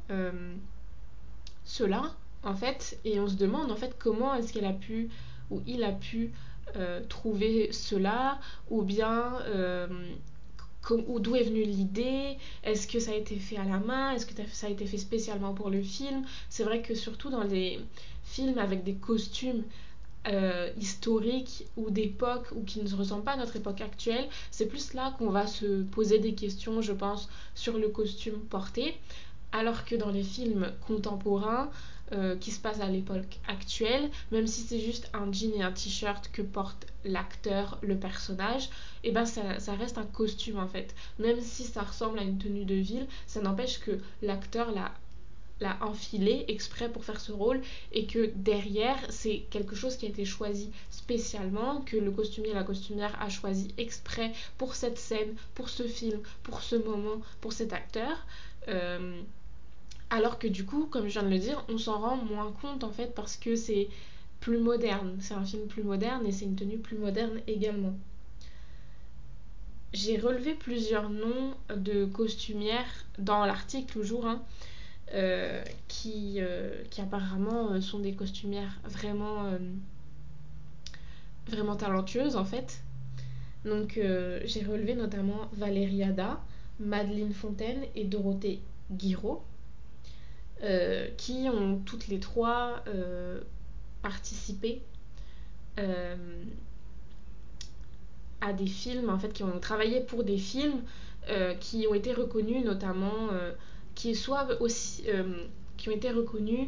euh, 0.09 0.53
cela, 1.63 2.13
en 2.43 2.55
fait. 2.55 2.99
Et 3.05 3.19
on 3.19 3.27
se 3.27 3.35
demande, 3.35 3.71
en 3.71 3.75
fait, 3.75 3.95
comment 3.99 4.33
est-ce 4.35 4.53
qu'elle 4.53 4.65
a 4.65 4.73
pu, 4.73 5.09
ou 5.49 5.61
il 5.67 5.83
a 5.83 5.91
pu 5.91 6.31
euh, 6.75 7.01
trouver 7.07 7.71
cela, 7.71 8.39
ou 8.69 8.83
bien 8.83 9.33
d'où 11.19 11.35
est 11.35 11.43
venue 11.43 11.63
l'idée 11.63 12.37
Est-ce 12.63 12.87
que 12.87 12.99
ça 12.99 13.11
a 13.11 13.15
été 13.15 13.35
fait 13.35 13.57
à 13.57 13.63
la 13.63 13.79
main 13.79 14.11
Est-ce 14.11 14.25
que 14.25 14.33
ça 14.51 14.67
a 14.67 14.69
été 14.69 14.85
fait 14.85 14.97
spécialement 14.97 15.53
pour 15.53 15.69
le 15.69 15.81
film? 15.81 16.23
C'est 16.49 16.63
vrai 16.63 16.81
que 16.81 16.95
surtout 16.95 17.29
dans 17.29 17.43
les 17.43 17.79
films 18.23 18.57
avec 18.57 18.83
des 18.83 18.95
costumes 18.95 19.63
euh, 20.27 20.69
historiques 20.79 21.65
ou 21.77 21.89
d'époque 21.89 22.47
ou 22.55 22.63
qui 22.63 22.81
ne 22.81 22.95
ressemblent 22.95 23.23
pas 23.23 23.33
à 23.33 23.37
notre 23.37 23.55
époque 23.55 23.81
actuelle, 23.81 24.27
c'est 24.51 24.67
plus 24.67 24.93
là 24.93 25.13
qu'on 25.17 25.29
va 25.29 25.47
se 25.47 25.83
poser 25.83 26.19
des 26.19 26.33
questions, 26.33 26.81
je 26.81 26.93
pense, 26.93 27.29
sur 27.55 27.77
le 27.77 27.89
costume 27.89 28.39
porté. 28.39 28.95
Alors 29.51 29.83
que 29.83 29.95
dans 29.95 30.11
les 30.11 30.23
films 30.23 30.71
contemporains, 30.87 31.69
euh, 32.13 32.35
qui 32.35 32.51
se 32.51 32.59
passent 32.59 32.81
à 32.81 32.87
l'époque 32.87 33.39
actuelle, 33.47 34.09
même 34.31 34.47
si 34.47 34.61
c'est 34.61 34.79
juste 34.79 35.09
un 35.13 35.31
jean 35.31 35.53
et 35.55 35.63
un 35.63 35.71
t-shirt 35.71 36.29
que 36.31 36.41
porte 36.41 36.87
l'acteur, 37.05 37.77
le 37.81 37.97
personnage, 37.97 38.65
et 39.03 39.09
eh 39.09 39.11
ben 39.11 39.25
ça, 39.25 39.41
reste 39.75 39.97
un 39.97 40.05
costume 40.05 40.59
en 40.59 40.67
fait. 40.67 40.93
Même 41.19 41.41
si 41.41 41.63
ça 41.63 41.81
ressemble 41.81 42.19
à 42.19 42.23
une 42.23 42.37
tenue 42.37 42.65
de 42.65 42.75
ville, 42.75 43.07
ça 43.27 43.41
n'empêche 43.41 43.79
que 43.79 43.99
l'acteur 44.21 44.71
l'a 44.71 44.91
l'a 45.61 45.77
enfilé 45.81 46.43
exprès 46.47 46.89
pour 46.89 47.05
faire 47.05 47.21
ce 47.21 47.31
rôle 47.31 47.61
et 47.91 48.07
que 48.07 48.31
derrière 48.35 48.97
c'est 49.09 49.45
quelque 49.51 49.75
chose 49.75 49.95
qui 49.95 50.07
a 50.07 50.09
été 50.09 50.25
choisi 50.25 50.71
spécialement, 50.89 51.81
que 51.81 51.97
le 51.97 52.11
costumier 52.11 52.49
et 52.49 52.55
la 52.55 52.63
costumière 52.63 53.15
a 53.21 53.29
choisi 53.29 53.73
exprès 53.77 54.33
pour 54.57 54.75
cette 54.75 54.97
scène, 54.97 55.35
pour 55.53 55.69
ce 55.69 55.83
film, 55.83 56.19
pour 56.43 56.61
ce 56.61 56.75
moment, 56.75 57.21
pour 57.41 57.53
cet 57.53 57.73
acteur. 57.73 58.25
Euh, 58.67 59.21
alors 60.11 60.37
que 60.37 60.47
du 60.47 60.65
coup, 60.65 60.85
comme 60.85 61.07
je 61.07 61.13
viens 61.13 61.23
de 61.23 61.29
le 61.29 61.39
dire, 61.39 61.63
on 61.69 61.77
s'en 61.77 61.99
rend 61.99 62.17
moins 62.17 62.51
compte 62.61 62.83
en 62.83 62.91
fait 62.91 63.15
parce 63.15 63.37
que 63.37 63.55
c'est 63.55 63.87
plus 64.41 64.59
moderne. 64.59 65.15
C'est 65.21 65.33
un 65.33 65.45
film 65.45 65.67
plus 65.67 65.83
moderne 65.83 66.27
et 66.27 66.33
c'est 66.33 66.45
une 66.45 66.55
tenue 66.55 66.77
plus 66.77 66.97
moderne 66.97 67.39
également. 67.47 67.93
J'ai 69.93 70.19
relevé 70.19 70.53
plusieurs 70.53 71.09
noms 71.09 71.53
de 71.75 72.05
costumières 72.05 73.05
dans 73.19 73.45
l'article 73.45 73.91
toujours, 73.91 74.27
hein, 74.27 74.41
euh, 75.13 75.63
qui, 75.87 76.35
euh, 76.39 76.83
qui 76.89 77.01
apparemment 77.01 77.71
euh, 77.71 77.81
sont 77.81 77.99
des 77.99 78.13
costumières 78.13 78.79
vraiment, 78.85 79.57
vraiment 81.47 81.77
talentueuses 81.77 82.35
en 82.35 82.45
fait. 82.45 82.83
Donc 83.63 83.99
j'ai 84.45 84.63
relevé 84.63 84.95
notamment 84.95 85.49
Valérie 85.53 86.03
Ada, 86.03 86.41
Madeleine 86.79 87.33
Fontaine 87.33 87.83
et 87.95 88.05
Dorothée 88.05 88.59
Guiraud, 88.91 89.43
qui 91.17 91.47
ont 91.49 91.79
toutes 91.85 92.07
les 92.07 92.19
trois 92.19 92.83
participé 94.01 94.81
à 98.41 98.53
des 98.53 98.67
films, 98.67 99.09
en 99.09 99.19
fait, 99.19 99.31
qui 99.31 99.43
ont 99.43 99.59
travaillé 99.59 100.01
pour 100.01 100.23
des 100.23 100.37
films 100.37 100.81
euh, 101.29 101.53
qui 101.53 101.85
ont 101.87 101.93
été 101.93 102.13
reconnus 102.13 102.65
notamment, 102.65 103.29
euh, 103.31 103.51
qui 103.93 104.15
soit 104.15 104.59
aussi, 104.59 105.03
euh, 105.07 105.45
qui 105.77 105.89
ont 105.89 105.91
été 105.91 106.09
reconnus 106.09 106.67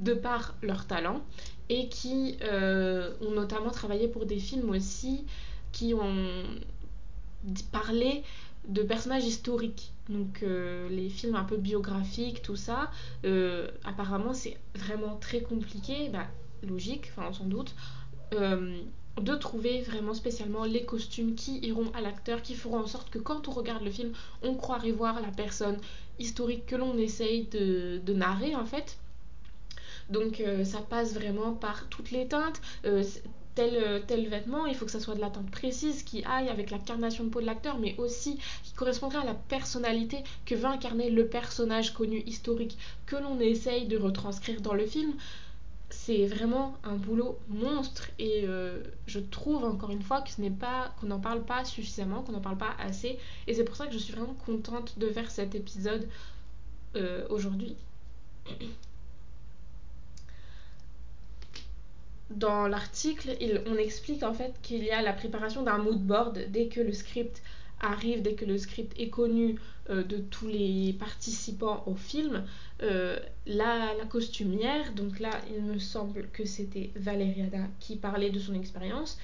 de 0.00 0.12
par 0.12 0.56
leur 0.60 0.86
talent 0.86 1.22
et 1.68 1.88
qui 1.88 2.36
ont 2.42 3.30
notamment 3.30 3.70
travaillé 3.70 4.08
pour 4.08 4.26
des 4.26 4.38
films 4.40 4.70
aussi 4.70 5.24
qui 5.70 5.94
ont 5.94 6.42
parlé 7.70 8.24
de 8.68 8.82
personnages 8.82 9.24
historiques. 9.24 9.92
Donc 10.08 10.42
les 10.42 11.08
films 11.08 11.34
un 11.34 11.44
peu 11.44 11.56
biographiques, 11.56 12.42
tout 12.42 12.56
ça, 12.56 12.90
apparemment 13.84 14.34
c'est 14.34 14.56
vraiment 14.74 15.16
très 15.16 15.40
compliqué, 15.40 16.08
bah, 16.10 16.26
logique, 16.62 17.10
enfin 17.16 17.32
sans 17.32 17.46
doute 17.46 17.74
de 19.20 19.34
trouver 19.34 19.80
vraiment 19.80 20.14
spécialement 20.14 20.64
les 20.64 20.84
costumes 20.84 21.34
qui 21.34 21.58
iront 21.60 21.90
à 21.94 22.00
l'acteur, 22.00 22.42
qui 22.42 22.54
feront 22.54 22.80
en 22.80 22.86
sorte 22.86 23.10
que 23.10 23.18
quand 23.18 23.48
on 23.48 23.50
regarde 23.50 23.82
le 23.82 23.90
film, 23.90 24.12
on 24.42 24.54
croirait 24.54 24.90
voir 24.90 25.20
la 25.22 25.28
personne 25.28 25.78
historique 26.18 26.66
que 26.66 26.76
l'on 26.76 26.96
essaye 26.98 27.44
de, 27.44 28.12
narrer 28.12 28.54
en 28.54 28.66
fait. 28.66 28.98
Donc 30.10 30.40
euh, 30.40 30.64
ça 30.64 30.80
passe 30.80 31.14
vraiment 31.14 31.52
par 31.52 31.88
toutes 31.88 32.10
les 32.10 32.28
teintes. 32.28 32.60
Euh, 32.84 33.02
tel, 33.56 33.74
euh, 33.74 34.00
tel 34.06 34.28
vêtement, 34.28 34.66
il 34.66 34.76
faut 34.76 34.84
que 34.84 34.92
ça 34.92 35.00
soit 35.00 35.16
de 35.16 35.20
la 35.20 35.30
teinte 35.30 35.50
précise 35.50 36.04
qui 36.04 36.22
aille 36.24 36.48
avec 36.48 36.70
la 36.70 36.78
carnation 36.78 37.24
de 37.24 37.30
peau 37.30 37.40
de 37.40 37.46
l'acteur, 37.46 37.78
mais 37.78 37.96
aussi 37.98 38.38
qui 38.62 38.72
correspondrait 38.74 39.18
à 39.18 39.24
la 39.24 39.34
personnalité 39.34 40.22
que 40.44 40.54
veut 40.54 40.66
incarner 40.66 41.10
le 41.10 41.26
personnage 41.26 41.92
connu 41.92 42.22
historique 42.26 42.78
que 43.06 43.16
l'on 43.16 43.40
essaye 43.40 43.86
de 43.86 43.98
retranscrire 43.98 44.60
dans 44.60 44.74
le 44.74 44.86
film 44.86 45.14
c'est 45.88 46.26
vraiment 46.26 46.76
un 46.84 46.96
boulot 46.96 47.38
monstre 47.48 48.10
et 48.18 48.42
euh, 48.44 48.82
je 49.06 49.20
trouve 49.20 49.64
encore 49.64 49.90
une 49.90 50.02
fois 50.02 50.20
que 50.20 50.30
ce 50.30 50.40
n'est 50.40 50.50
pas 50.50 50.92
qu'on 51.00 51.06
n'en 51.06 51.20
parle 51.20 51.44
pas 51.44 51.64
suffisamment, 51.64 52.22
qu'on 52.22 52.32
n'en 52.32 52.40
parle 52.40 52.58
pas 52.58 52.74
assez 52.78 53.18
et 53.46 53.54
c'est 53.54 53.64
pour 53.64 53.76
ça 53.76 53.86
que 53.86 53.92
je 53.92 53.98
suis 53.98 54.12
vraiment 54.12 54.34
contente 54.44 54.98
de 54.98 55.08
faire 55.08 55.30
cet 55.30 55.54
épisode 55.54 56.08
euh, 56.96 57.26
aujourd'hui. 57.30 57.76
Dans 62.30 62.66
l'article, 62.66 63.36
on 63.66 63.76
explique 63.76 64.22
en 64.22 64.34
fait 64.34 64.54
qu'il 64.62 64.82
y 64.82 64.90
a 64.90 65.00
la 65.00 65.12
préparation 65.12 65.62
d'un 65.62 65.78
mood 65.78 66.00
board 66.00 66.46
dès 66.50 66.66
que 66.66 66.80
le 66.80 66.92
script 66.92 67.40
arrive, 67.80 68.22
dès 68.22 68.34
que 68.34 68.44
le 68.44 68.58
script 68.58 68.98
est 68.98 69.10
connu 69.10 69.56
euh, 69.90 70.02
de 70.02 70.16
tous 70.16 70.48
les 70.48 70.94
participants 70.98 71.84
au 71.86 71.94
film. 71.94 72.44
Euh, 72.82 73.18
la, 73.46 73.94
costumière, 74.08 74.92
donc 74.92 75.20
là 75.20 75.30
il 75.54 75.62
me 75.62 75.78
semble 75.78 76.28
que 76.32 76.44
c'était 76.44 76.90
Valeriada 76.96 77.58
qui 77.80 77.96
parlait 77.96 78.30
de 78.30 78.38
son 78.38 78.54
expérience, 78.54 79.18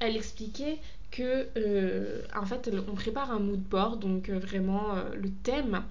elle 0.00 0.16
expliquait 0.16 0.78
que 1.10 1.46
euh, 1.56 2.22
en 2.36 2.46
fait 2.46 2.70
on 2.88 2.94
prépare 2.94 3.30
un 3.32 3.38
mood 3.38 3.60
board, 3.60 4.00
donc 4.00 4.28
vraiment 4.30 4.94
le 5.14 5.30
thème 5.42 5.82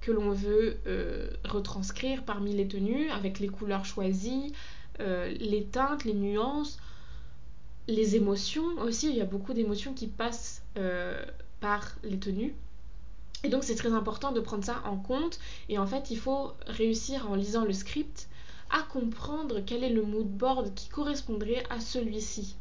que 0.00 0.12
l'on 0.12 0.30
veut 0.30 0.76
retranscrire 1.44 2.22
parmi 2.24 2.54
les 2.54 2.68
tenues, 2.68 3.10
avec 3.10 3.40
les 3.40 3.48
couleurs 3.48 3.84
choisies, 3.84 4.52
les 4.98 5.64
teintes, 5.70 6.04
les 6.04 6.14
nuances, 6.14 6.78
les 7.88 8.16
émotions 8.16 8.78
aussi, 8.80 9.10
il 9.10 9.16
y 9.16 9.20
a 9.20 9.26
beaucoup 9.26 9.52
d'émotions 9.52 9.94
qui 9.94 10.06
passent 10.06 10.62
par 11.60 11.96
les 12.04 12.18
tenues. 12.18 12.54
Et 13.44 13.48
donc 13.48 13.64
c'est 13.64 13.74
très 13.74 13.92
important 13.92 14.30
de 14.32 14.40
prendre 14.40 14.64
ça 14.64 14.82
en 14.84 14.96
compte. 14.96 15.40
Et 15.68 15.78
en 15.78 15.86
fait, 15.86 16.10
il 16.10 16.18
faut 16.18 16.52
réussir 16.66 17.30
en 17.30 17.34
lisant 17.34 17.64
le 17.64 17.72
script 17.72 18.28
à 18.70 18.82
comprendre 18.82 19.60
quel 19.66 19.84
est 19.84 19.90
le 19.90 20.02
mood 20.02 20.26
board 20.26 20.74
qui 20.74 20.88
correspondrait 20.88 21.64
à 21.68 21.80
celui-ci. 21.80 22.56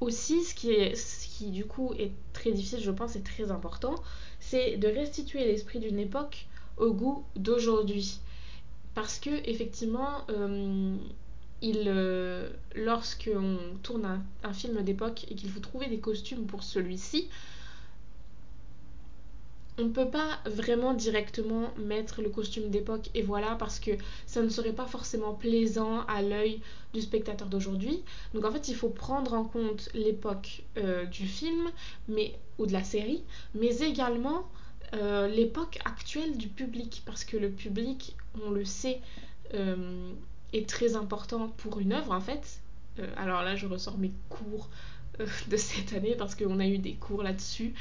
Aussi, 0.00 0.44
ce 0.44 0.54
qui, 0.54 0.68
ce 0.96 1.26
qui 1.26 1.50
du 1.50 1.64
coup 1.64 1.92
est 1.98 2.12
très 2.32 2.52
difficile, 2.52 2.80
je 2.80 2.90
pense, 2.90 3.16
et 3.16 3.22
très 3.22 3.50
important, 3.50 3.96
c'est 4.38 4.76
de 4.76 4.86
restituer 4.86 5.44
l'esprit 5.44 5.80
d'une 5.80 5.98
époque 5.98 6.46
au 6.78 6.92
goût 6.92 7.24
d'aujourd'hui. 7.36 8.20
Parce 8.94 9.18
que 9.18 9.30
effectivement, 9.48 10.26
euh, 10.30 10.96
il, 11.62 11.84
euh, 11.86 12.50
lorsqu'on 12.74 13.58
tourne 13.82 14.22
un, 14.42 14.52
film 14.52 14.82
d'époque 14.82 15.24
et 15.30 15.34
qu'il 15.34 15.50
faut 15.50 15.60
trouver 15.60 15.86
des 15.86 15.98
costumes 15.98 16.46
pour 16.46 16.62
celui-ci, 16.62 17.28
on 19.78 19.84
ne 19.84 19.90
peut 19.90 20.10
pas 20.10 20.40
vraiment 20.46 20.92
directement 20.94 21.72
mettre 21.76 22.20
le 22.20 22.30
costume 22.30 22.68
d'époque 22.70 23.10
et 23.14 23.22
voilà 23.22 23.54
parce 23.54 23.78
que 23.78 23.92
ça 24.26 24.42
ne 24.42 24.48
serait 24.48 24.72
pas 24.72 24.86
forcément 24.86 25.34
plaisant 25.34 26.00
à 26.06 26.20
l'œil 26.20 26.60
du 26.92 27.00
spectateur 27.00 27.48
d'aujourd'hui. 27.48 28.02
Donc 28.34 28.44
en 28.44 28.50
fait 28.50 28.66
il 28.68 28.74
faut 28.74 28.88
prendre 28.88 29.34
en 29.34 29.44
compte 29.44 29.88
l'époque 29.94 30.64
euh, 30.76 31.04
du 31.06 31.26
film 31.26 31.70
mais, 32.08 32.36
ou 32.58 32.66
de 32.66 32.72
la 32.72 32.82
série, 32.82 33.22
mais 33.54 33.76
également 33.76 34.48
euh, 34.94 35.28
l'époque 35.28 35.78
actuelle 35.84 36.36
du 36.36 36.48
public 36.48 37.02
parce 37.06 37.24
que 37.24 37.36
le 37.36 37.50
public, 37.50 38.16
on 38.44 38.50
le 38.50 38.64
sait, 38.64 39.00
est 40.52 40.68
très 40.68 40.96
important 40.96 41.48
pour 41.48 41.80
une 41.80 41.92
œuvre 41.92 42.12
en 42.12 42.20
fait. 42.20 42.60
Euh, 42.98 43.06
alors 43.16 43.42
là, 43.42 43.56
je 43.56 43.66
ressors 43.66 43.98
mes 43.98 44.12
cours 44.28 44.68
euh, 45.20 45.26
de 45.48 45.56
cette 45.56 45.92
année 45.92 46.14
parce 46.16 46.34
qu'on 46.34 46.60
a 46.60 46.66
eu 46.66 46.78
des 46.78 46.94
cours 46.94 47.22
là-dessus. 47.22 47.74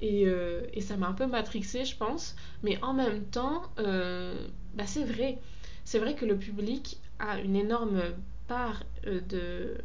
Et, 0.00 0.26
euh, 0.26 0.62
et, 0.72 0.80
ça 0.80 0.96
m'a 0.96 1.08
un 1.08 1.12
peu 1.12 1.26
matrixé, 1.26 1.84
je 1.84 1.96
pense. 1.96 2.36
Mais 2.62 2.80
en 2.82 2.94
même 2.94 3.24
temps, 3.24 3.62
bah 3.76 4.86
c'est 4.86 5.04
vrai. 5.04 5.38
C'est 5.84 5.98
vrai 5.98 6.14
que 6.14 6.24
le 6.24 6.36
public 6.36 6.98
a 7.18 7.40
une 7.40 7.56
énorme 7.56 8.00
part 8.46 8.84
de, 9.04 9.76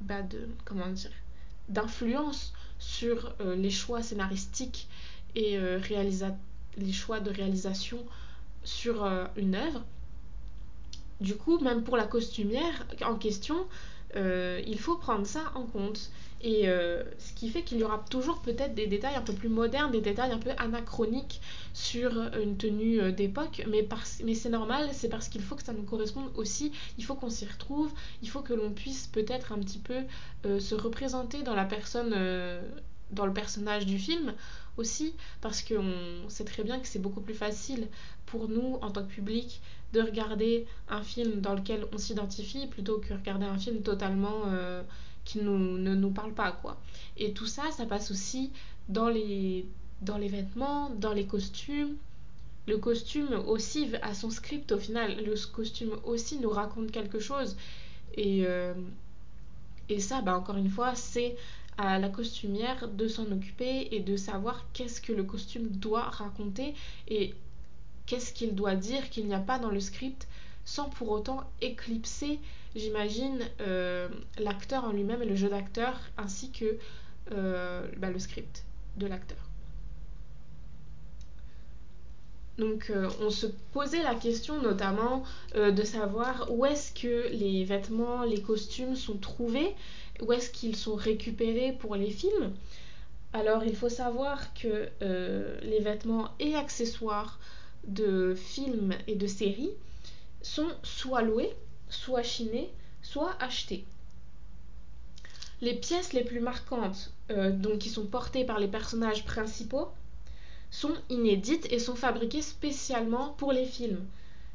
bah 0.00 0.22
de 0.22 0.48
comment 0.64 0.88
dire, 0.88 1.10
d'influence 1.68 2.54
sur 2.80 3.36
les 3.38 3.70
choix 3.70 4.02
scénaristiques 4.02 4.88
et 5.34 5.58
les 6.76 6.92
choix 6.92 7.20
de 7.20 7.30
réalisation 7.30 7.98
sur 8.64 9.04
une 9.36 9.54
œuvre. 9.54 9.82
Du 11.20 11.36
coup, 11.36 11.58
même 11.58 11.84
pour 11.84 11.96
la 11.96 12.04
costumière 12.04 12.86
en 13.04 13.14
question, 13.14 13.66
euh, 14.16 14.60
il 14.66 14.78
faut 14.78 14.96
prendre 14.96 15.26
ça 15.26 15.52
en 15.54 15.64
compte. 15.64 16.10
Et 16.44 16.68
euh, 16.68 17.04
ce 17.18 17.32
qui 17.34 17.48
fait 17.48 17.62
qu'il 17.62 17.78
y 17.78 17.84
aura 17.84 18.04
toujours 18.10 18.40
peut-être 18.40 18.74
des 18.74 18.88
détails 18.88 19.14
un 19.14 19.22
peu 19.22 19.32
plus 19.32 19.48
modernes, 19.48 19.92
des 19.92 20.00
détails 20.00 20.32
un 20.32 20.38
peu 20.38 20.50
anachroniques 20.58 21.40
sur 21.72 22.10
une 22.34 22.56
tenue 22.56 23.00
euh, 23.00 23.12
d'époque, 23.12 23.64
mais 23.68 24.34
c'est 24.34 24.48
normal, 24.48 24.88
c'est 24.92 25.08
parce 25.08 25.28
qu'il 25.28 25.40
faut 25.40 25.54
que 25.54 25.62
ça 25.62 25.72
nous 25.72 25.84
corresponde 25.84 26.32
aussi, 26.34 26.72
il 26.98 27.04
faut 27.04 27.14
qu'on 27.14 27.30
s'y 27.30 27.46
retrouve, 27.46 27.92
il 28.22 28.28
faut 28.28 28.40
que 28.40 28.54
l'on 28.54 28.72
puisse 28.72 29.06
peut-être 29.06 29.52
un 29.52 29.58
petit 29.58 29.78
peu 29.78 30.02
se 30.58 30.74
représenter 30.74 31.44
dans 31.44 31.54
la 31.54 31.64
personne, 31.64 32.12
dans 33.12 33.26
le 33.26 33.32
personnage 33.32 33.86
du 33.86 33.98
film 33.98 34.34
aussi, 34.76 35.14
parce 35.40 35.62
qu'on 35.62 36.28
sait 36.28 36.44
très 36.44 36.64
bien 36.64 36.80
que 36.80 36.86
c'est 36.86 36.98
beaucoup 36.98 37.20
plus 37.20 37.34
facile 37.34 37.88
pour 38.26 38.48
nous 38.48 38.78
en 38.80 38.90
tant 38.90 39.02
que 39.02 39.12
public 39.12 39.60
de 39.92 40.00
regarder 40.00 40.66
un 40.88 41.02
film 41.02 41.40
dans 41.40 41.54
lequel 41.54 41.86
on 41.92 41.98
s'identifie 41.98 42.66
plutôt 42.66 42.98
que 42.98 43.12
regarder 43.12 43.44
un 43.44 43.58
film 43.58 43.82
totalement 43.82 44.42
euh, 44.46 44.82
qui 45.24 45.38
nous, 45.38 45.58
ne 45.58 45.94
nous 45.94 46.10
parle 46.10 46.32
pas 46.32 46.52
quoi. 46.52 46.80
Et 47.18 47.32
tout 47.32 47.46
ça, 47.46 47.70
ça 47.70 47.84
passe 47.84 48.10
aussi 48.10 48.50
dans 48.88 49.08
les, 49.08 49.66
dans 50.00 50.18
les 50.18 50.28
vêtements, 50.28 50.90
dans 50.90 51.12
les 51.12 51.26
costumes. 51.26 51.96
Le 52.66 52.78
costume 52.78 53.34
aussi 53.46 53.90
a 54.02 54.14
son 54.14 54.30
script 54.30 54.72
au 54.72 54.78
final. 54.78 55.22
Le 55.24 55.34
costume 55.52 55.96
aussi 56.04 56.38
nous 56.38 56.50
raconte 56.50 56.90
quelque 56.90 57.18
chose. 57.18 57.56
Et, 58.14 58.44
euh, 58.46 58.72
et 59.88 60.00
ça, 60.00 60.22
bah, 60.22 60.36
encore 60.36 60.56
une 60.56 60.70
fois, 60.70 60.94
c'est 60.94 61.36
à 61.78 61.98
la 61.98 62.08
costumière 62.08 62.88
de 62.88 63.08
s'en 63.08 63.30
occuper 63.32 63.88
et 63.92 64.00
de 64.00 64.16
savoir 64.16 64.66
qu'est-ce 64.72 65.00
que 65.00 65.12
le 65.12 65.24
costume 65.24 65.68
doit 65.68 66.02
raconter 66.02 66.74
et 67.08 67.34
qu'est-ce 68.06 68.32
qu'il 68.32 68.54
doit 68.54 68.74
dire 68.74 69.10
qu'il 69.10 69.26
n'y 69.26 69.34
a 69.34 69.40
pas 69.40 69.58
dans 69.58 69.70
le 69.70 69.80
script 69.80 70.26
sans 70.64 70.88
pour 70.88 71.10
autant 71.10 71.50
éclipser, 71.60 72.38
j'imagine, 72.76 73.40
euh, 73.60 74.08
l'acteur 74.38 74.84
en 74.84 74.92
lui-même 74.92 75.22
et 75.22 75.26
le 75.26 75.34
jeu 75.34 75.48
d'acteur 75.48 75.98
ainsi 76.16 76.50
que 76.50 76.78
euh, 77.32 77.86
bah, 77.96 78.10
le 78.10 78.18
script 78.18 78.64
de 78.96 79.06
l'acteur. 79.06 79.38
Donc 82.58 82.90
euh, 82.90 83.08
on 83.20 83.30
se 83.30 83.46
posait 83.72 84.02
la 84.02 84.14
question 84.14 84.60
notamment 84.60 85.24
de 85.54 85.82
savoir 85.82 86.52
où 86.52 86.66
est-ce 86.66 86.92
que 86.92 87.28
les 87.32 87.64
vêtements, 87.64 88.22
les 88.22 88.42
costumes 88.42 88.94
sont 88.94 89.16
trouvés, 89.16 89.74
où 90.20 90.32
est-ce 90.32 90.50
qu'ils 90.50 90.76
sont 90.76 90.94
récupérés 90.94 91.72
pour 91.72 91.96
les 91.96 92.10
films. 92.10 92.52
Alors 93.32 93.64
il 93.64 93.74
faut 93.74 93.88
savoir 93.88 94.52
que 94.54 94.88
euh, 95.00 95.58
les 95.62 95.80
vêtements 95.80 96.30
et 96.38 96.54
accessoires 96.54 97.38
de 97.86 98.34
films 98.34 98.94
et 99.06 99.14
de 99.14 99.26
séries 99.26 99.72
sont 100.42 100.68
soit 100.82 101.22
loués, 101.22 101.54
soit 101.88 102.22
chinés, 102.22 102.70
soit 103.02 103.34
achetés. 103.40 103.84
Les 105.60 105.74
pièces 105.74 106.12
les 106.12 106.24
plus 106.24 106.40
marquantes, 106.40 107.12
euh, 107.30 107.50
donc 107.50 107.78
qui 107.78 107.88
sont 107.88 108.06
portées 108.06 108.44
par 108.44 108.58
les 108.58 108.68
personnages 108.68 109.24
principaux, 109.24 109.88
sont 110.70 110.94
inédites 111.08 111.70
et 111.70 111.78
sont 111.78 111.94
fabriquées 111.94 112.42
spécialement 112.42 113.30
pour 113.38 113.52
les 113.52 113.66
films 113.66 114.04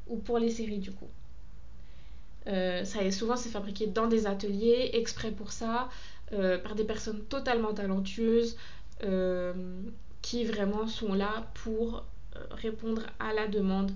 ou 0.08 0.18
pour 0.18 0.40
les 0.40 0.52
séries 0.52 0.80
du 0.80 0.92
coup. 0.92 1.10
Euh, 2.48 2.86
ça 2.86 3.04
est, 3.04 3.12
souvent 3.12 3.36
c'est 3.36 3.50
fabriqué 3.50 3.88
dans 3.88 4.08
des 4.08 4.26
ateliers 4.26 4.92
exprès 4.94 5.32
pour 5.32 5.52
ça, 5.52 5.90
euh, 6.34 6.58
par 6.58 6.76
des 6.76 6.84
personnes 6.84 7.22
totalement 7.26 7.74
talentueuses 7.74 8.58
euh, 9.04 9.82
qui 10.22 10.46
vraiment 10.46 10.88
sont 10.88 11.14
là 11.14 11.48
pour 11.54 12.06
répondre 12.52 13.04
à 13.20 13.34
la 13.34 13.48
demande 13.48 13.92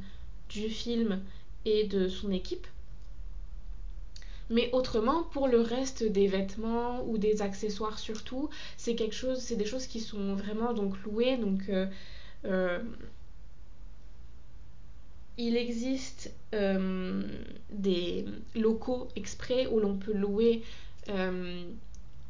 du 0.49 0.69
film 0.69 1.21
et 1.65 1.85
de 1.85 2.07
son 2.07 2.31
équipe. 2.31 2.67
Mais 4.49 4.69
autrement, 4.73 5.23
pour 5.23 5.47
le 5.47 5.61
reste 5.61 6.03
des 6.03 6.27
vêtements 6.27 7.05
ou 7.07 7.17
des 7.17 7.41
accessoires 7.41 7.99
surtout, 7.99 8.49
c'est 8.75 8.95
quelque 8.95 9.15
chose, 9.15 9.39
c'est 9.39 9.55
des 9.55 9.65
choses 9.65 9.87
qui 9.87 10.01
sont 10.01 10.35
vraiment 10.35 10.73
donc 10.73 11.01
louées. 11.03 11.37
Donc 11.37 11.69
il 15.37 15.57
existe 15.57 16.33
euh, 16.53 17.23
des 17.71 18.25
locaux 18.55 19.07
exprès 19.15 19.67
où 19.67 19.79
l'on 19.79 19.97
peut 19.97 20.13
louer 20.13 20.63
euh, 21.09 21.63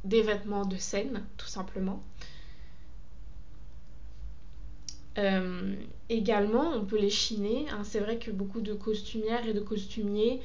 des 0.04 0.22
vêtements 0.22 0.66
de 0.66 0.78
scène, 0.78 1.24
tout 1.38 1.48
simplement. 1.48 2.04
Euh, 5.18 5.76
également, 6.10 6.72
on 6.74 6.86
peut 6.86 7.00
les 7.00 7.10
chiner. 7.10 7.66
Hein. 7.72 7.84
C'est 7.84 8.00
vrai 8.00 8.18
que 8.18 8.32
beaucoup 8.32 8.62
de 8.62 8.74
costumières 8.74 9.46
et 9.48 9.54
de 9.54 9.60
costumiers 9.60 10.42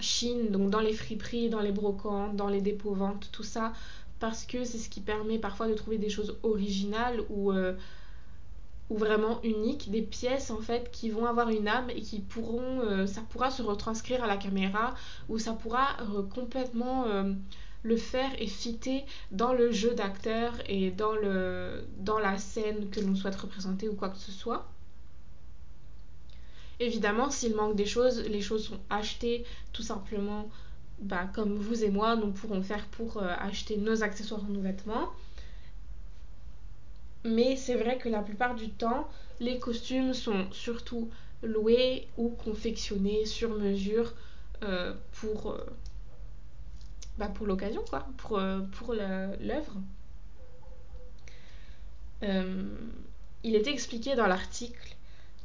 chinent 0.00 0.50
donc 0.50 0.70
dans 0.70 0.80
les 0.80 0.92
friperies, 0.94 1.48
dans 1.48 1.60
les 1.60 1.70
brocantes, 1.70 2.34
dans 2.34 2.48
les 2.48 2.60
dépôts-ventes, 2.60 3.28
tout 3.30 3.44
ça, 3.44 3.72
parce 4.18 4.44
que 4.44 4.64
c'est 4.64 4.78
ce 4.78 4.88
qui 4.88 5.00
permet 5.00 5.38
parfois 5.38 5.68
de 5.68 5.74
trouver 5.74 5.98
des 5.98 6.08
choses 6.08 6.36
originales 6.42 7.20
ou, 7.30 7.52
ou 8.92 8.96
vraiment 8.96 9.40
uniques, 9.42 9.90
des 9.90 10.02
pièces 10.02 10.50
en 10.50 10.60
fait 10.60 10.90
qui 10.90 11.08
vont 11.08 11.24
avoir 11.24 11.48
une 11.48 11.66
âme 11.66 11.88
et 11.88 12.02
qui 12.02 12.20
pourront, 12.20 12.80
euh, 12.80 13.06
ça 13.06 13.22
pourra 13.30 13.50
se 13.50 13.62
retranscrire 13.62 14.22
à 14.22 14.26
la 14.26 14.36
caméra 14.36 14.94
ou 15.30 15.38
ça 15.38 15.54
pourra 15.54 15.96
euh, 16.02 16.22
complètement 16.22 17.06
euh, 17.06 17.32
le 17.84 17.96
faire 17.96 18.30
et 18.38 18.46
fitter 18.46 19.04
dans 19.30 19.54
le 19.54 19.72
jeu 19.72 19.94
d'acteur 19.94 20.52
et 20.66 20.90
dans, 20.90 21.14
la 21.14 22.38
scène 22.38 22.90
que 22.90 23.00
l'on 23.00 23.16
souhaite 23.16 23.36
représenter 23.36 23.88
ou 23.88 23.94
quoi 23.94 24.10
que 24.10 24.18
ce 24.18 24.30
soit. 24.30 24.68
Évidemment, 26.78 27.30
s'il 27.30 27.54
manque 27.56 27.76
des 27.76 27.86
choses, 27.86 28.20
les 28.20 28.42
choses 28.42 28.66
sont 28.66 28.80
achetées 28.90 29.46
tout 29.72 29.82
simplement 29.82 30.50
bah, 31.00 31.30
comme 31.34 31.54
vous 31.54 31.82
et 31.82 31.90
moi, 31.90 32.14
nous 32.14 32.30
pourrons 32.30 32.62
faire 32.62 32.86
pour 32.88 33.22
acheter 33.22 33.78
nos 33.78 34.02
accessoires 34.02 34.42
ou 34.48 34.52
nos 34.52 34.60
vêtements. 34.60 35.08
Mais 37.24 37.56
c'est 37.56 37.76
vrai 37.76 37.98
que 37.98 38.08
la 38.08 38.22
plupart 38.22 38.54
du 38.54 38.70
temps, 38.70 39.08
les 39.40 39.58
costumes 39.58 40.12
sont 40.12 40.50
surtout 40.50 41.08
loués 41.42 42.08
ou 42.16 42.30
confectionnés 42.30 43.26
sur 43.26 43.50
mesure 43.50 44.12
euh, 44.62 44.94
pour, 45.12 45.52
euh, 45.52 45.64
bah, 47.18 47.28
pour 47.28 47.46
l'occasion, 47.46 47.84
quoi, 47.88 48.06
pour, 48.18 48.38
euh, 48.38 49.36
l'œuvre. 49.40 49.76
Il 53.44 53.56
était 53.56 53.72
expliqué 53.72 54.14
dans 54.14 54.28
l'article 54.28 54.96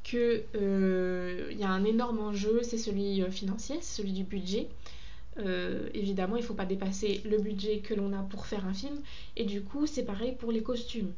qu'il 0.03 0.43
y 0.53 1.63
a 1.63 1.69
un 1.69 1.83
énorme 1.83 2.19
enjeu, 2.19 2.61
c'est 2.61 2.77
celui 2.77 3.23
financier, 3.31 3.77
c'est 3.81 4.01
celui 4.01 4.13
du 4.13 4.23
budget. 4.23 4.67
Évidemment, 5.95 6.35
il 6.35 6.41
ne 6.41 6.45
faut 6.45 6.53
pas 6.53 6.67
dépasser 6.67 7.21
le 7.25 7.39
budget 7.39 7.79
que 7.79 7.95
l'on 7.95 8.13
a 8.13 8.21
pour 8.21 8.45
faire 8.45 8.65
un 8.67 8.73
film. 8.75 9.01
Et 9.35 9.45
du 9.45 9.63
coup, 9.63 9.87
c'est 9.87 10.03
pareil 10.03 10.35
pour 10.35 10.51
les 10.51 10.61
costumes 10.61 11.11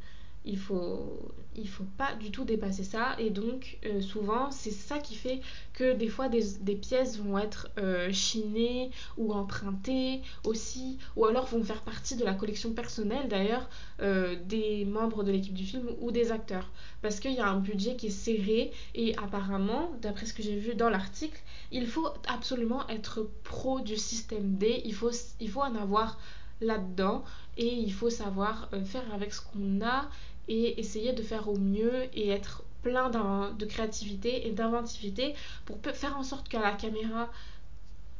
il 0.45 0.57
faut 0.57 1.31
il 1.55 1.67
faut 1.67 1.85
pas 1.97 2.15
du 2.15 2.31
tout 2.31 2.45
dépasser 2.45 2.83
ça. 2.83 3.15
Et 3.19 3.29
donc 3.29 3.79
euh, 3.85 4.01
souvent 4.01 4.51
c'est 4.51 4.71
ça 4.71 4.99
qui 4.99 5.15
fait 5.15 5.41
que 5.73 5.93
des 5.93 6.07
fois 6.07 6.29
des, 6.29 6.43
des 6.61 6.75
pièces 6.75 7.19
vont 7.19 7.37
être 7.37 7.69
euh, 7.77 8.11
chinées 8.11 8.91
ou 9.17 9.33
empruntées 9.33 10.21
aussi 10.45 10.97
ou 11.15 11.25
alors 11.25 11.45
vont 11.47 11.63
faire 11.63 11.81
partie 11.81 12.15
de 12.15 12.23
la 12.23 12.33
collection 12.33 12.73
personnelle 12.73 13.27
d'ailleurs 13.27 13.69
euh, 14.01 14.35
des 14.45 14.85
membres 14.85 15.23
de 15.23 15.31
l'équipe 15.31 15.53
du 15.53 15.65
film 15.65 15.87
ou 15.99 16.11
des 16.11 16.31
acteurs. 16.31 16.71
Parce 17.01 17.19
qu'il 17.19 17.33
y 17.33 17.39
a 17.39 17.47
un 17.47 17.59
budget 17.59 17.95
qui 17.95 18.07
est 18.07 18.09
serré 18.09 18.71
et 18.95 19.17
apparemment 19.17 19.91
d'après 20.01 20.25
ce 20.25 20.33
que 20.33 20.43
j'ai 20.43 20.57
vu 20.57 20.75
dans 20.75 20.89
l'article 20.89 21.41
il 21.71 21.87
faut 21.87 22.07
absolument 22.27 22.87
être 22.87 23.29
pro 23.43 23.79
du 23.79 23.97
système 23.97 24.55
D. 24.55 24.81
Il 24.85 24.93
faut, 24.93 25.11
il 25.39 25.49
faut 25.49 25.61
en 25.61 25.75
avoir 25.75 26.17
là-dedans 26.61 27.23
et 27.57 27.73
il 27.73 27.93
faut 27.93 28.09
savoir 28.09 28.69
faire 28.85 29.13
avec 29.13 29.33
ce 29.33 29.41
qu'on 29.41 29.81
a 29.81 30.09
et 30.49 30.79
essayer 30.79 31.13
de 31.13 31.23
faire 31.23 31.47
au 31.47 31.57
mieux 31.57 32.05
et 32.13 32.29
être 32.29 32.63
plein 32.81 33.09
de 33.09 33.65
créativité 33.65 34.47
et 34.47 34.51
d'inventivité 34.51 35.35
pour 35.65 35.77
faire 35.93 36.17
en 36.17 36.23
sorte 36.23 36.49
qu'à 36.49 36.61
la 36.61 36.73
caméra 36.73 37.29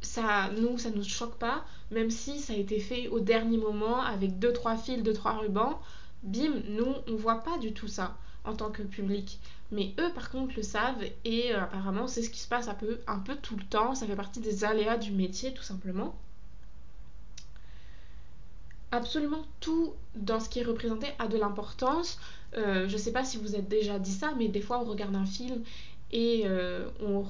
ça 0.02 0.50
nous 0.58 0.78
ça 0.78 0.90
nous 0.90 1.04
choque 1.04 1.36
pas 1.38 1.64
même 1.90 2.10
si 2.10 2.38
ça 2.38 2.54
a 2.54 2.56
été 2.56 2.78
fait 2.78 3.08
au 3.08 3.20
dernier 3.20 3.58
moment 3.58 4.00
avec 4.00 4.38
deux 4.38 4.52
trois 4.52 4.76
fils 4.76 5.02
deux 5.02 5.12
trois 5.12 5.38
rubans 5.38 5.78
bim 6.22 6.62
nous 6.68 6.94
on 7.06 7.16
voit 7.16 7.42
pas 7.42 7.58
du 7.58 7.72
tout 7.72 7.88
ça 7.88 8.16
en 8.44 8.54
tant 8.54 8.70
que 8.70 8.82
public. 8.82 9.40
Mais 9.72 9.94
eux 9.98 10.12
par 10.14 10.30
contre 10.30 10.54
le 10.56 10.62
savent 10.62 11.04
et 11.24 11.52
euh, 11.52 11.62
apparemment 11.62 12.06
c'est 12.06 12.22
ce 12.22 12.30
qui 12.30 12.40
se 12.40 12.48
passe 12.48 12.68
un 12.68 12.74
peu, 12.74 13.00
un 13.06 13.18
peu 13.18 13.36
tout 13.36 13.56
le 13.56 13.64
temps. 13.64 13.94
Ça 13.94 14.06
fait 14.06 14.16
partie 14.16 14.40
des 14.40 14.64
aléas 14.64 14.96
du 14.96 15.12
métier 15.12 15.54
tout 15.54 15.62
simplement 15.62 16.14
absolument 18.92 19.44
tout 19.60 19.94
dans 20.14 20.40
ce 20.40 20.48
qui 20.48 20.60
est 20.60 20.64
représenté 20.64 21.08
a 21.18 21.28
de 21.28 21.38
l'importance. 21.38 22.18
Euh, 22.56 22.88
je 22.88 22.96
sais 22.96 23.12
pas 23.12 23.24
si 23.24 23.36
vous 23.38 23.54
êtes 23.54 23.68
déjà 23.68 23.98
dit 23.98 24.12
ça, 24.12 24.32
mais 24.36 24.48
des 24.48 24.60
fois 24.60 24.80
on 24.80 24.84
regarde 24.84 25.14
un 25.14 25.26
film 25.26 25.62
et 26.10 26.42
euh, 26.44 26.88
on, 27.00 27.24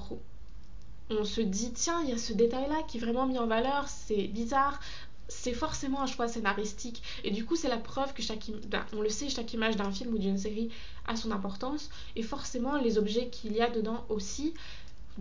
on 1.11 1.23
se 1.23 1.41
dit 1.41 1.71
tiens, 1.73 2.01
il 2.03 2.09
y 2.09 2.13
a 2.13 2.17
ce 2.17 2.33
détail-là 2.33 2.81
qui 2.87 2.97
est 2.97 3.01
vraiment 3.01 3.27
mis 3.27 3.37
en 3.37 3.47
valeur, 3.47 3.87
c'est 3.87 4.27
bizarre. 4.27 4.79
C'est 5.27 5.53
forcément 5.53 6.01
un 6.01 6.07
choix 6.07 6.27
scénaristique 6.27 7.01
et 7.23 7.31
du 7.31 7.45
coup 7.45 7.55
c'est 7.55 7.69
la 7.69 7.77
preuve 7.77 8.13
que 8.13 8.21
chaque 8.21 8.51
ben, 8.67 8.85
on 8.91 9.01
le 9.01 9.07
sait 9.07 9.29
chaque 9.29 9.53
image 9.53 9.77
d'un 9.77 9.89
film 9.89 10.13
ou 10.13 10.17
d'une 10.17 10.37
série 10.37 10.69
a 11.07 11.15
son 11.15 11.31
importance 11.31 11.89
et 12.17 12.21
forcément 12.21 12.77
les 12.77 12.97
objets 12.97 13.29
qu'il 13.29 13.53
y 13.53 13.61
a 13.61 13.69
dedans 13.69 14.03
aussi 14.09 14.53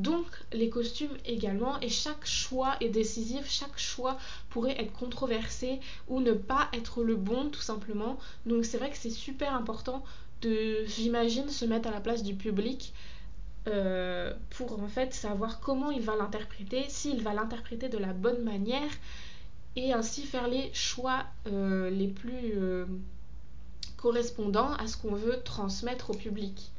donc 0.01 0.27
les 0.53 0.71
costumes 0.71 1.17
également 1.25 1.79
et 1.81 1.89
chaque 1.89 2.25
choix 2.25 2.77
est 2.81 2.89
décisif, 2.89 3.49
chaque 3.49 3.79
choix 3.79 4.17
pourrait 4.49 4.81
être 4.81 4.93
controversé 4.93 5.81
ou 6.09 6.21
ne 6.21 6.33
pas 6.33 6.69
être 6.73 7.03
le 7.03 7.17
bon 7.17 7.51
tout 7.51 7.61
simplement. 7.61 8.19
Donc 8.47 8.65
c'est 8.65 8.79
vrai 8.79 8.91
que 8.91 8.97
c'est 8.97 9.11
super 9.11 9.55
important 9.55 10.03
de, 10.43 10.85
j'imagine, 10.87 11.49
se 11.51 11.65
mettre 11.65 11.89
à 11.89 11.93
la 11.93 12.01
place 12.01 12.23
du 12.23 12.35
public 12.35 12.95
euh, 13.69 14.33
pour 14.51 14.81
en 14.81 14.89
fait 14.89 15.13
savoir 15.13 15.61
comment 15.61 15.91
il 15.91 16.01
va 16.01 16.17
l'interpréter, 16.17 16.85
s'il 16.89 17.23
va 17.23 17.35
l'interpréter 17.35 17.91
de 17.91 17.99
la 17.99 18.15
bonne 18.15 18.43
manière 18.43 18.91
et 19.77 19.93
ainsi 19.93 20.23
faire 20.23 20.49
les 20.49 20.73
choix 20.73 21.27
euh, 21.47 21.91
les 21.91 22.09
plus 22.09 22.55
euh, 22.57 22.87
correspondants 23.99 24.73
à 24.75 24.87
ce 24.87 24.97
qu'on 24.97 25.15
veut 25.15 25.43
transmettre 25.45 26.11
au 26.11 26.15
public. 26.15 26.73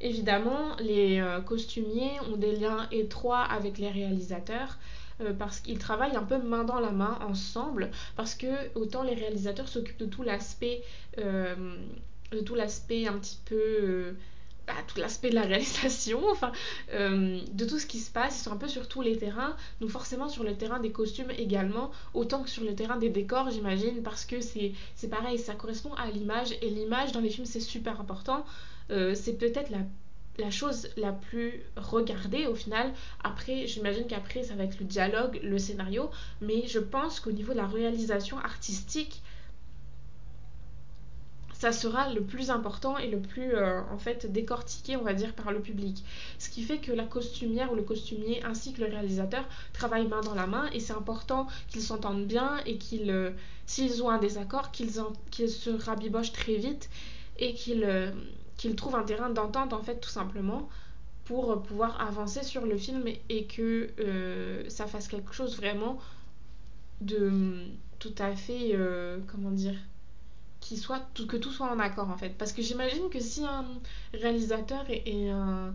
Évidemment, 0.00 0.76
les 0.78 1.20
euh, 1.20 1.40
costumiers 1.40 2.20
ont 2.30 2.36
des 2.36 2.52
liens 2.52 2.86
étroits 2.90 3.42
avec 3.42 3.78
les 3.78 3.90
réalisateurs 3.90 4.76
euh, 5.22 5.32
parce 5.32 5.60
qu'ils 5.60 5.78
travaillent 5.78 6.16
un 6.16 6.22
peu 6.22 6.36
main 6.36 6.64
dans 6.64 6.80
la 6.80 6.90
main 6.90 7.18
ensemble 7.26 7.90
parce 8.14 8.34
que 8.34 8.46
autant 8.74 9.02
les 9.02 9.14
réalisateurs 9.14 9.68
s'occupent 9.68 9.98
de 9.98 10.06
tout 10.06 10.22
l'aspect 10.22 10.82
euh, 11.18 11.76
de 12.30 12.40
tout 12.40 12.54
l'aspect 12.54 13.06
un 13.06 13.14
petit 13.14 13.38
peu 13.46 14.14
bah, 14.66 14.74
tout 14.86 14.98
l'aspect 15.00 15.30
de 15.30 15.36
la 15.36 15.42
réalisation, 15.42 16.20
enfin, 16.30 16.50
de 16.92 17.64
tout 17.64 17.78
ce 17.78 17.86
qui 17.86 18.00
se 18.00 18.10
passe. 18.10 18.40
Ils 18.40 18.42
sont 18.42 18.52
un 18.52 18.56
peu 18.56 18.66
sur 18.66 18.88
tous 18.88 19.00
les 19.00 19.16
terrains, 19.16 19.56
donc 19.80 19.90
forcément 19.90 20.28
sur 20.28 20.42
le 20.42 20.56
terrain 20.56 20.80
des 20.80 20.90
costumes 20.90 21.30
également, 21.38 21.92
autant 22.14 22.42
que 22.42 22.50
sur 22.50 22.64
le 22.64 22.74
terrain 22.74 22.96
des 22.96 23.08
décors, 23.08 23.48
j'imagine, 23.50 24.02
parce 24.02 24.24
que 24.24 24.40
c'est 24.40 25.08
pareil, 25.08 25.38
ça 25.38 25.54
correspond 25.54 25.94
à 25.94 26.10
l'image, 26.10 26.50
et 26.62 26.68
l'image 26.68 27.12
dans 27.12 27.20
les 27.20 27.30
films, 27.30 27.46
c'est 27.46 27.60
super 27.60 28.00
important. 28.00 28.44
Euh, 28.90 29.14
c'est 29.14 29.34
peut-être 29.34 29.70
la, 29.70 30.50
chose 30.50 30.88
la 30.96 31.12
plus 31.12 31.60
regardée 31.76 32.46
au 32.46 32.54
final. 32.54 32.92
Après, 33.24 33.66
j'imagine 33.66 34.06
qu'après, 34.06 34.42
ça 34.42 34.54
va 34.54 34.64
être 34.64 34.78
le 34.78 34.86
dialogue, 34.86 35.40
le 35.42 35.58
scénario, 35.58 36.10
mais 36.40 36.66
je 36.66 36.78
pense 36.78 37.20
qu'au 37.20 37.32
niveau 37.32 37.52
de 37.52 37.58
la 37.58 37.66
réalisation 37.66 38.38
artistique, 38.38 39.22
ça 41.58 41.72
sera 41.72 42.12
le 42.12 42.22
plus 42.22 42.50
important 42.50 42.98
et 42.98 43.08
le 43.08 43.18
plus 43.18 43.54
euh, 43.54 43.80
en 43.90 43.96
fait 43.96 44.30
décortiqué 44.30 44.96
on 44.96 45.02
va 45.02 45.14
dire 45.14 45.32
par 45.32 45.52
le 45.52 45.60
public 45.60 46.04
ce 46.38 46.50
qui 46.50 46.62
fait 46.62 46.78
que 46.78 46.92
la 46.92 47.04
costumière 47.04 47.72
ou 47.72 47.76
le 47.76 47.82
costumier 47.82 48.42
ainsi 48.44 48.74
que 48.74 48.82
le 48.82 48.88
réalisateur 48.88 49.42
travaillent 49.72 50.06
main 50.06 50.20
dans 50.20 50.34
la 50.34 50.46
main 50.46 50.68
et 50.74 50.80
c'est 50.80 50.92
important 50.92 51.46
qu'ils 51.68 51.80
s'entendent 51.80 52.26
bien 52.26 52.58
et 52.66 52.76
qu'ils 52.76 53.10
euh, 53.10 53.30
s'ils 53.64 54.02
ont 54.02 54.10
un 54.10 54.18
désaccord 54.18 54.70
qu'ils 54.70 55.00
qu 55.30 55.48
se 55.48 55.70
rabibochent 55.70 56.32
très 56.32 56.56
vite 56.56 56.90
et 57.38 57.54
qu'ils 57.54 57.84
qu'ils 58.56 58.76
trouvent 58.76 58.96
un 58.96 59.02
terrain 59.04 59.30
d'entente 59.30 59.72
en 59.72 59.82
fait 59.82 60.00
tout 60.00 60.10
simplement 60.10 60.68
pour 61.24 61.62
pouvoir 61.62 62.00
avancer 62.00 62.42
sur 62.42 62.64
le 62.64 62.76
film 62.76 63.04
et 63.28 63.46
que 63.46 63.90
euh, 63.98 64.68
ça 64.68 64.86
fasse 64.86 65.08
quelque 65.08 65.32
chose 65.32 65.56
vraiment 65.56 65.98
de 67.00 67.64
tout 67.98 68.14
à 68.18 68.34
fait 68.34 68.70
euh, 68.72 69.18
comment 69.26 69.50
dire 69.50 69.74
que 71.28 71.36
tout 71.36 71.52
soit 71.52 71.70
en 71.70 71.78
accord 71.78 72.10
en 72.10 72.16
fait. 72.16 72.30
Parce 72.30 72.52
que 72.52 72.62
j'imagine 72.62 73.08
que 73.10 73.20
si 73.20 73.44
un 73.44 73.64
réalisateur 74.12 74.84
et, 74.88 75.30
un, 75.30 75.74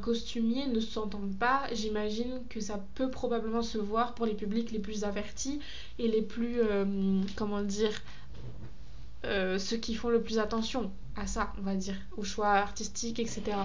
costumier 0.00 0.66
ne 0.66 0.80
s'entendent 0.80 1.38
pas 1.38 1.62
j'imagine 1.72 2.40
que 2.48 2.58
ça 2.58 2.82
peut 2.94 3.10
probablement 3.10 3.62
se 3.62 3.76
voir 3.76 4.14
pour 4.14 4.24
les 4.24 4.32
publics 4.32 4.70
les 4.72 4.78
plus 4.78 5.04
avertis 5.04 5.60
et 5.98 6.08
les 6.08 6.22
plus 6.22 6.60
euh, 6.60 7.20
comment 7.36 7.62
dire 7.62 7.92
euh, 9.24 9.58
ceux 9.58 9.76
qui 9.76 9.94
font 9.94 10.08
le 10.08 10.22
plus 10.22 10.38
attention 10.38 10.92
à 11.16 11.26
ça 11.26 11.52
on 11.58 11.62
va 11.62 11.74
dire 11.74 11.96
au 12.16 12.24
choix 12.24 12.52
artistique 12.52 13.18
etc 13.18 13.56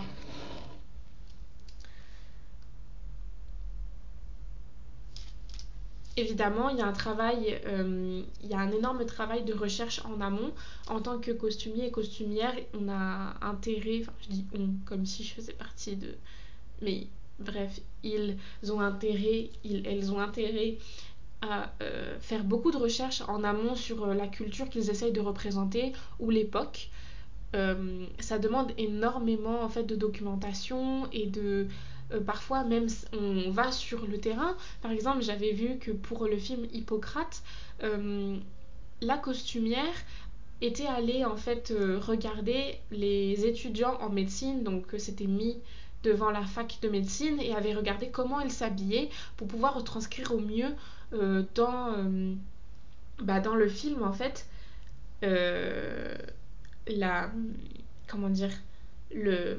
évidemment, 6.19 6.69
il 6.69 6.77
y 6.77 6.81
a 6.81 6.85
un 6.85 6.93
travail, 6.93 7.59
euh, 7.65 8.21
il 8.43 8.49
y 8.49 8.53
a 8.53 8.59
un 8.59 8.71
énorme 8.71 9.05
travail 9.05 9.43
de 9.43 9.53
recherche 9.53 10.01
en 10.05 10.21
amont. 10.21 10.51
En 10.87 11.01
tant 11.01 11.19
que 11.19 11.31
costumier 11.31 11.87
et 11.87 11.91
costumière, 11.91 12.53
on 12.73 12.89
a 12.89 13.35
intérêt, 13.41 14.01
enfin 14.01 14.13
je 14.21 14.29
dis 14.29 14.45
on 14.53 14.69
comme 14.85 15.05
si 15.05 15.23
je 15.23 15.33
faisais 15.33 15.53
partie 15.53 15.95
de... 15.95 16.15
Mais 16.81 17.07
bref, 17.39 17.79
ils 18.03 18.37
ont 18.69 18.81
intérêt, 18.81 19.49
ils, 19.63 19.85
elles 19.85 20.11
ont 20.11 20.19
intérêt 20.19 20.77
à 21.41 21.71
euh, 21.81 22.17
faire 22.19 22.43
beaucoup 22.43 22.71
de 22.71 22.77
recherches 22.77 23.21
en 23.27 23.43
amont 23.43 23.75
sur 23.75 24.03
euh, 24.03 24.13
la 24.13 24.27
culture 24.27 24.69
qu'ils 24.69 24.89
essayent 24.89 25.13
de 25.13 25.21
représenter 25.21 25.93
ou 26.19 26.29
l'époque. 26.29 26.89
Euh, 27.55 28.05
ça 28.19 28.37
demande 28.37 28.71
énormément 28.77 29.63
en 29.63 29.69
fait 29.69 29.83
de 29.83 29.95
documentation 29.95 31.09
et 31.11 31.25
de 31.25 31.67
parfois 32.25 32.63
même 32.63 32.87
on 33.13 33.51
va 33.51 33.71
sur 33.71 34.05
le 34.05 34.19
terrain. 34.19 34.55
Par 34.81 34.91
exemple, 34.91 35.21
j'avais 35.21 35.51
vu 35.51 35.77
que 35.77 35.91
pour 35.91 36.25
le 36.25 36.37
film 36.37 36.65
Hippocrate, 36.73 37.43
la 37.81 39.17
costumière 39.17 39.93
était 40.61 40.87
allée 40.87 41.23
en 41.23 41.37
fait 41.37 41.71
regarder 42.01 42.79
les 42.91 43.45
étudiants 43.45 43.95
en 44.01 44.09
médecine, 44.09 44.63
donc 44.63 44.87
c'était 44.97 45.27
mis 45.27 45.57
devant 46.03 46.31
la 46.31 46.41
fac 46.41 46.79
de 46.81 46.89
médecine 46.89 47.39
et 47.39 47.53
avait 47.53 47.73
regardé 47.73 48.09
comment 48.09 48.39
ils 48.39 48.51
s'habillaient 48.51 49.09
pour 49.37 49.47
pouvoir 49.47 49.75
retranscrire 49.75 50.33
au 50.33 50.39
mieux 50.39 50.73
dans, 51.11 51.93
euh, 51.93 52.35
bah, 53.21 53.39
dans 53.39 53.55
le 53.55 53.67
film 53.67 54.03
en 54.03 54.13
fait 54.13 54.45
euh, 55.23 56.15
la 56.87 57.31
comment 58.07 58.29
dire 58.29 58.51
le 59.13 59.57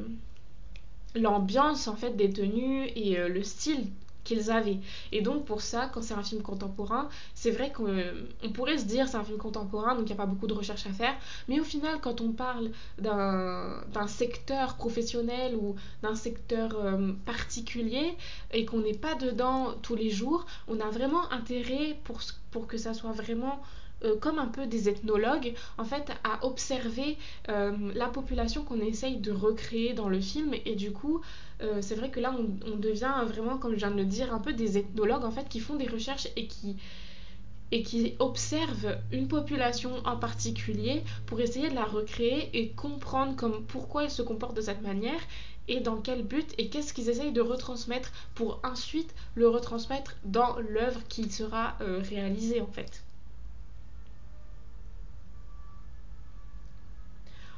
l'ambiance 1.14 1.88
en 1.88 1.96
fait 1.96 2.16
des 2.16 2.30
tenues 2.30 2.86
et 2.94 3.18
euh, 3.18 3.28
le 3.28 3.42
style 3.42 3.86
qu'ils 4.30 4.50
avaient. 4.50 4.78
Et 5.10 5.22
donc 5.22 5.44
pour 5.44 5.60
ça, 5.60 5.90
quand 5.92 6.02
c'est 6.02 6.14
un 6.14 6.22
film 6.22 6.42
contemporain, 6.42 7.08
c'est 7.34 7.50
vrai 7.50 7.72
qu'on 7.72 7.88
euh, 7.88 8.12
pourrait 8.54 8.78
se 8.78 8.84
dire 8.84 9.08
c'est 9.08 9.16
un 9.16 9.24
film 9.24 9.38
contemporain, 9.38 9.94
donc 9.96 10.04
il 10.04 10.12
n'y 10.12 10.18
a 10.20 10.22
pas 10.24 10.30
beaucoup 10.32 10.46
de 10.46 10.54
recherche 10.54 10.86
à 10.86 10.92
faire. 10.92 11.14
Mais 11.48 11.58
au 11.58 11.64
final, 11.64 11.98
quand 12.00 12.20
on 12.20 12.32
parle 12.32 12.70
d'un 12.98 14.06
secteur 14.06 14.76
professionnel 14.76 15.56
ou 15.56 15.74
d'un 16.02 16.14
secteur 16.14 16.70
euh, 16.76 17.12
particulier 17.26 18.16
et 18.52 18.64
qu'on 18.64 18.80
n'est 18.80 19.00
pas 19.06 19.16
dedans 19.16 19.74
tous 19.82 19.96
les 19.96 20.10
jours, 20.10 20.46
on 20.68 20.78
a 20.78 20.90
vraiment 20.90 21.24
intérêt 21.32 21.98
pour, 22.04 22.20
pour 22.52 22.68
que 22.68 22.76
ça 22.76 22.94
soit 22.94 23.12
vraiment 23.12 23.60
euh, 24.02 24.16
comme 24.18 24.38
un 24.38 24.46
peu 24.46 24.66
des 24.66 24.88
ethnologues, 24.88 25.52
en 25.76 25.84
fait, 25.84 26.10
à 26.24 26.44
observer 26.46 27.18
euh, 27.50 27.72
la 27.94 28.06
population 28.06 28.64
qu'on 28.64 28.80
essaye 28.80 29.18
de 29.18 29.30
recréer 29.30 29.92
dans 29.92 30.08
le 30.08 30.20
film. 30.20 30.54
Et 30.64 30.74
du 30.74 30.90
coup, 30.92 31.20
euh, 31.60 31.82
c'est 31.82 31.96
vrai 31.96 32.10
que 32.10 32.18
là, 32.18 32.34
on, 32.66 32.76
devient 32.76 33.12
vraiment, 33.26 33.58
comme 33.58 33.72
je 33.72 33.78
viens 33.78 33.90
de 33.90 33.98
le 33.98 34.06
dire, 34.06 34.32
un 34.32 34.38
peu 34.38 34.54
des 34.54 34.78
ethnologues, 34.78 35.24
en 35.24 35.30
fait, 35.30 35.48
qui 35.50 35.60
font 35.60 35.76
des 35.76 35.86
recherches 35.86 36.28
et 36.36 36.46
qui 36.46 38.14
observent 38.18 38.96
une 39.12 39.28
population 39.28 39.92
en 40.06 40.16
particulier 40.16 41.02
pour 41.26 41.40
essayer 41.40 41.68
de 41.68 41.74
la 41.74 41.84
recréer 41.84 42.48
et 42.54 42.70
comprendre 42.70 43.36
pourquoi 43.68 44.04
ils 44.04 44.10
se 44.10 44.22
comportent 44.22 44.56
de 44.56 44.62
cette 44.62 44.80
manière 44.80 45.20
et 45.68 45.80
dans 45.80 45.98
quel 45.98 46.22
but 46.22 46.52
et 46.56 46.68
qu'est-ce 46.68 46.94
qu'ils 46.94 47.10
essayent 47.10 47.32
de 47.32 47.42
retransmettre 47.42 48.12
pour 48.34 48.60
ensuite 48.64 49.14
le 49.34 49.46
retransmettre 49.46 50.16
dans 50.24 50.58
l'œuvre 50.58 51.00
qui 51.08 51.30
sera 51.30 51.76
réalisée 51.80 52.60
en 52.60 52.66
fait. 52.66 53.04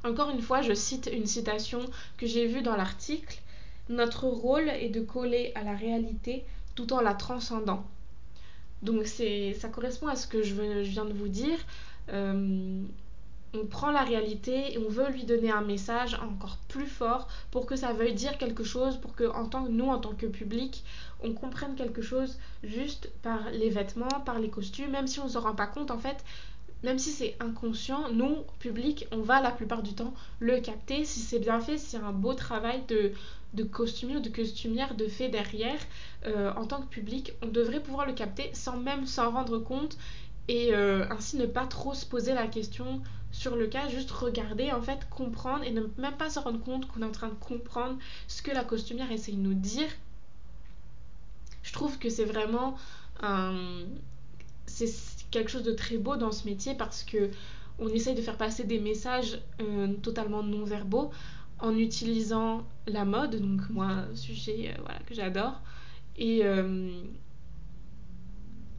Encore 0.05 0.31
une 0.31 0.43
fois, 0.43 0.63
je 0.63 0.73
cite 0.73 1.09
une 1.13 1.27
citation 1.27 1.81
que 2.19 2.27
j'ai 2.27 2.47
vue 2.47 2.63
dans 2.63 2.77
l'article. 2.77 3.41
Notre 3.89 4.25
rôle 4.25 4.69
est 4.69 4.89
de 4.89 5.01
coller 5.01 5.53
à 5.55 5.63
la 5.63 5.75
réalité 5.75 6.45
tout 6.75 6.93
en 6.93 7.01
la 7.01 7.15
transcendant. 7.15 7.85
Donc 8.83 9.07
ça 9.07 9.69
correspond 9.69 10.09
à 10.09 10.17
ce 10.17 10.27
que 10.27 10.43
je, 10.43 10.55
viens 10.55 11.05
de 11.05 11.13
vous 11.13 11.29
dire. 11.29 11.59
Euh, 12.09 12.83
on 13.55 13.67
prend 13.67 13.91
la 13.91 14.03
réalité 14.03 14.73
et 14.73 14.79
on 14.79 14.89
veut 14.89 15.11
lui 15.11 15.25
donner 15.25 15.51
un 15.51 15.61
message 15.61 16.15
encore 16.15 16.57
plus 16.69 16.87
fort 16.87 17.29
pour 17.51 17.67
que 17.67 17.77
ça 17.77 17.93
veuille 17.93 18.15
dire 18.15 18.39
quelque 18.39 18.65
chose, 18.65 18.97
pour 18.97 19.15
que 19.15 19.25
en 19.25 19.49
nous, 19.69 19.89
en 19.89 19.99
tant 19.99 20.15
que 20.15 20.27
public, 20.27 20.85
on 21.23 21.33
comprenne 21.33 21.75
quelque 21.75 22.01
chose 22.01 22.39
juste 22.65 23.11
par 23.23 23.51
les 23.51 23.69
vêtements, 23.69 24.21
par 24.25 24.39
les 24.39 24.49
costumes, 24.49 24.91
même 24.91 25.07
si 25.07 25.21
on 25.21 25.25
ne 25.25 25.31
se 25.31 25.39
rend 25.39 25.55
pas 25.55 25.67
compte 25.67 25.91
en 25.91 25.99
fait 25.99 26.25
même 26.83 26.99
si 26.99 27.11
c'est 27.11 27.37
inconscient, 27.41 28.11
nous, 28.11 28.39
public, 28.59 29.07
on 29.13 29.21
va 29.21 29.41
la 29.41 29.51
plupart 29.51 29.83
du 29.83 29.95
temps 29.95 30.15
le 30.41 30.61
capter. 30.61 31.05
Si 31.05 31.21
c'est 31.21 31.39
bien 31.39 31.61
fait, 31.61 31.79
c'est 31.79 31.97
un 31.97 32.13
beau 32.13 32.35
travail 32.35 32.83
de, 32.89 33.13
de 33.55 33.63
costumier 33.63 34.17
ou 34.17 34.21
de 34.21 34.29
costumière 34.29 34.95
de 34.95 35.07
fait 35.07 35.29
derrière, 35.29 35.79
euh, 36.27 36.53
en 36.55 36.67
tant 36.67 36.81
que 36.81 36.87
public, 36.89 37.33
on 37.43 37.47
devrait 37.47 37.81
pouvoir 37.81 38.07
le 38.07 38.13
capter 38.13 38.51
sans 38.53 38.77
même 38.77 39.07
s'en 39.07 39.31
rendre 39.31 39.59
compte 39.59 39.97
et 40.49 40.75
euh, 40.75 41.07
ainsi 41.11 41.37
ne 41.37 41.47
pas 41.47 41.67
trop 41.67 41.95
se 41.95 42.05
poser 42.05 42.35
la 42.35 42.47
question 42.47 43.01
sur 43.31 43.57
le 43.57 43.67
cas, 43.67 43.89
juste 43.89 44.11
regarder, 44.11 44.73
en 44.73 44.83
fait, 44.83 45.09
comprendre 45.09 45.65
et 45.65 45.71
ne 45.71 45.83
même 45.99 46.17
pas 46.19 46.29
se 46.29 46.39
rendre 46.39 46.61
compte 46.63 46.87
qu'on 46.87 47.03
est 47.03 47.07
en 47.07 47.13
train 47.13 47.29
de 47.29 47.35
comprendre 47.35 47.97
ce 48.29 48.43
que 48.43 48.51
la 48.51 48.65
costumière 48.65 49.11
essaye 49.11 49.37
de 49.37 49.41
nous 49.41 49.55
dire. 49.55 49.89
Je 51.63 51.73
trouve 51.73 51.99
que 51.99 52.11
c'est 52.11 52.25
vraiment 52.25 52.77
un. 53.23 53.85
Quelque 55.33 55.51
chose 55.51 55.65
de 55.65 55.73
très 55.73 55.97
beau 55.97 56.17
dans 56.17 56.31
ce 56.31 56.47
métier 56.47 56.75
parce 56.75 57.03
que 57.03 57.31
on 57.81 57.89
essaye 57.89 58.15
de 58.15 58.21
faire 58.21 58.37
passer 58.37 58.65
des 58.65 58.79
messages 58.79 59.41
euh, 59.61 59.89
totalement 60.03 60.43
non 60.45 60.65
verbaux 60.65 61.11
en 61.59 61.77
utilisant 61.77 62.65
la 62.87 63.05
mode, 63.05 63.41
donc 63.41 63.69
moi 63.71 64.05
sujet 64.15 64.69
euh, 64.69 64.81
voilà, 64.83 65.01
que 65.01 65.15
j'adore, 65.15 65.61
et 66.17 66.45
euh, 66.45 66.91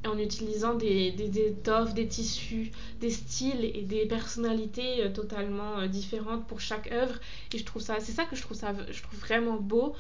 en 0.05 0.17
utilisant 0.17 0.75
des, 0.75 1.11
des, 1.11 1.39
étoffes, 1.39 1.93
des 1.93 2.07
tissus, 2.07 2.71
des 2.99 3.09
styles 3.09 3.63
et 3.63 3.81
des 3.81 4.05
personnalités 4.05 5.11
totalement 5.13 5.87
différentes 5.87 6.45
pour 6.45 6.59
chaque 6.59 6.91
œuvre. 6.91 7.15
Et 7.53 7.57
je 7.57 7.63
trouve 7.63 7.81
ça, 7.81 8.01
c'est 8.01 8.11
ça 8.11 8.25
que 8.25 8.35
je 8.35 8.41
trouve 8.41 8.57
ça, 8.57 8.73
je 8.91 9.01
trouve 9.01 9.17
vraiment 9.19 9.55
beau. 9.55 9.95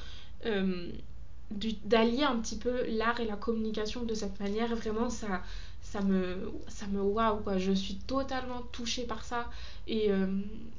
D'allier 1.85 2.23
un 2.23 2.37
petit 2.37 2.57
peu 2.57 2.85
l'art 2.87 3.19
et 3.19 3.25
la 3.25 3.35
communication 3.35 4.03
de 4.03 4.13
cette 4.13 4.39
manière 4.39 4.75
vraiment 4.75 5.09
ça 5.09 5.41
ça 5.81 6.01
me 6.01 6.51
ça 6.67 6.87
me 6.87 7.01
waouh 7.01 7.37
quoi. 7.43 7.57
Je 7.57 7.71
suis 7.71 7.95
totalement 7.95 8.61
touchée 8.71 9.03
par 9.03 9.23
ça 9.23 9.49
et 9.87 10.11
euh, 10.11 10.25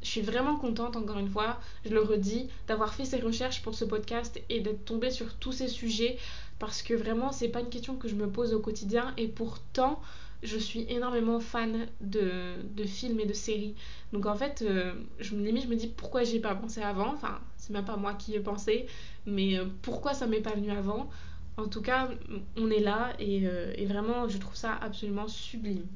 je 0.02 0.08
suis 0.08 0.22
vraiment 0.22 0.56
contente 0.56 0.96
encore 0.96 1.18
une 1.18 1.28
fois 1.28 1.60
je 1.84 1.90
le 1.90 2.00
redis 2.02 2.48
d'avoir 2.66 2.94
fait 2.94 3.04
ces 3.04 3.20
recherches 3.20 3.62
pour 3.62 3.74
ce 3.74 3.84
podcast 3.84 4.40
et 4.48 4.60
d'être 4.60 4.84
tombée 4.84 5.10
sur 5.10 5.34
tous 5.34 5.52
ces 5.52 5.68
sujets 5.68 6.18
parce 6.58 6.82
que 6.82 6.94
vraiment 6.94 7.30
c'est 7.32 7.48
pas 7.48 7.60
une 7.60 7.68
question 7.68 7.96
que 7.96 8.08
je 8.08 8.14
me 8.14 8.28
pose 8.28 8.54
au 8.54 8.60
quotidien 8.60 9.12
et 9.16 9.28
pourtant 9.28 10.00
je 10.44 10.58
suis 10.58 10.86
énormément 10.88 11.40
fan 11.40 11.86
de, 12.00 12.62
de 12.74 12.84
films 12.84 13.20
et 13.20 13.26
de 13.26 13.32
séries. 13.32 13.74
Donc 14.12 14.26
en 14.26 14.34
fait 14.36 14.62
euh, 14.62 14.94
je 15.20 15.34
me 15.34 15.44
limite 15.44 15.64
je 15.64 15.68
me 15.68 15.76
dis 15.76 15.88
pourquoi 15.88 16.24
j'y 16.24 16.36
ai 16.36 16.40
pas 16.40 16.54
pensé 16.54 16.82
avant? 16.82 17.12
Enfin 17.12 17.40
c'est 17.56 17.72
même 17.72 17.84
pas 17.84 17.96
moi 17.96 18.14
qui 18.14 18.34
ai 18.34 18.40
pensé 18.40 18.86
mais 19.26 19.58
euh, 19.58 19.66
pourquoi 19.82 20.14
ça 20.14 20.26
m'est 20.26 20.40
pas 20.42 20.54
venu 20.54 20.70
avant? 20.70 21.08
En 21.56 21.68
tout 21.68 21.82
cas, 21.82 22.10
on 22.56 22.68
est 22.70 22.80
là 22.80 23.12
et, 23.20 23.46
euh, 23.46 23.72
et 23.76 23.86
vraiment, 23.86 24.26
je 24.28 24.38
trouve 24.38 24.56
ça 24.56 24.74
absolument 24.74 25.28
sublime. 25.28 25.86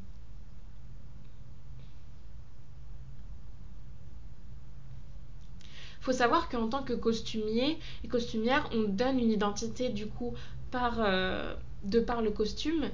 faut 6.01 6.13
savoir 6.13 6.49
qu'en 6.49 6.69
tant 6.69 6.83
que 6.83 6.93
costumier 6.93 7.79
et 8.05 8.09
costumière, 8.09 8.69
on 8.73 8.83
donne 8.85 9.19
une 9.19 9.31
identité 9.31 9.89
du 9.91 10.07
coup 10.07 10.35
par, 10.71 10.97
euh, 11.01 11.55
de 11.83 12.01
par 12.01 12.23
le 12.23 12.31
costume 12.31 12.91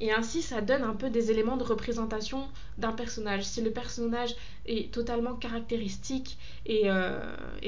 Et 0.00 0.12
ainsi, 0.12 0.40
ça 0.40 0.62
donne 0.62 0.82
un 0.82 0.94
peu 0.94 1.10
des 1.10 1.30
éléments 1.30 1.58
de 1.58 1.62
représentation 1.62 2.48
d'un 2.78 2.92
personnage. 2.92 3.44
Si 3.44 3.60
le 3.60 3.70
personnage 3.70 4.34
est 4.64 4.92
totalement 4.92 5.34
caractéristique 5.34 6.38
et, 6.64 6.90
euh, 6.90 7.20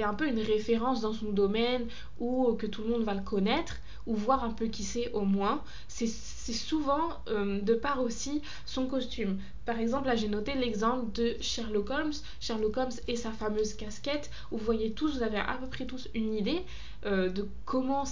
un 0.02 0.14
peu 0.14 0.26
une 0.26 0.40
référence 0.40 1.02
dans 1.02 1.12
son 1.12 1.30
domaine 1.30 1.86
ou 2.18 2.54
que 2.54 2.66
tout 2.66 2.82
le 2.82 2.88
monde 2.88 3.04
va 3.04 3.14
le 3.14 3.22
connaître 3.22 3.76
ou 4.06 4.14
voir 4.14 4.44
un 4.44 4.50
peu 4.50 4.66
qui 4.66 4.82
c'est 4.82 5.10
au 5.12 5.22
moins, 5.22 5.62
c'est 5.88 6.06
souvent 6.06 7.20
euh, 7.28 7.60
de 7.60 7.74
part 7.74 8.02
aussi 8.02 8.42
son 8.66 8.86
costume. 8.86 9.38
Par 9.64 9.78
exemple, 9.78 10.08
là 10.08 10.16
j'ai 10.16 10.28
noté 10.28 10.54
l'exemple 10.54 11.12
de 11.12 11.36
Sherlock 11.40 11.90
Holmes. 11.90 12.12
Sherlock 12.40 12.76
Holmes 12.76 12.92
et 13.06 13.16
sa 13.16 13.30
fameuse 13.30 13.74
casquette. 13.74 14.30
Vous 14.50 14.58
voyez 14.58 14.92
tous, 14.92 15.18
vous 15.18 15.22
avez 15.22 15.38
à 15.38 15.56
peu 15.60 15.68
près 15.68 15.86
tous 15.86 16.08
une 16.14 16.34
idée 16.34 16.62
euh, 17.06 17.28
de 17.28 17.48
comment, 17.64 18.04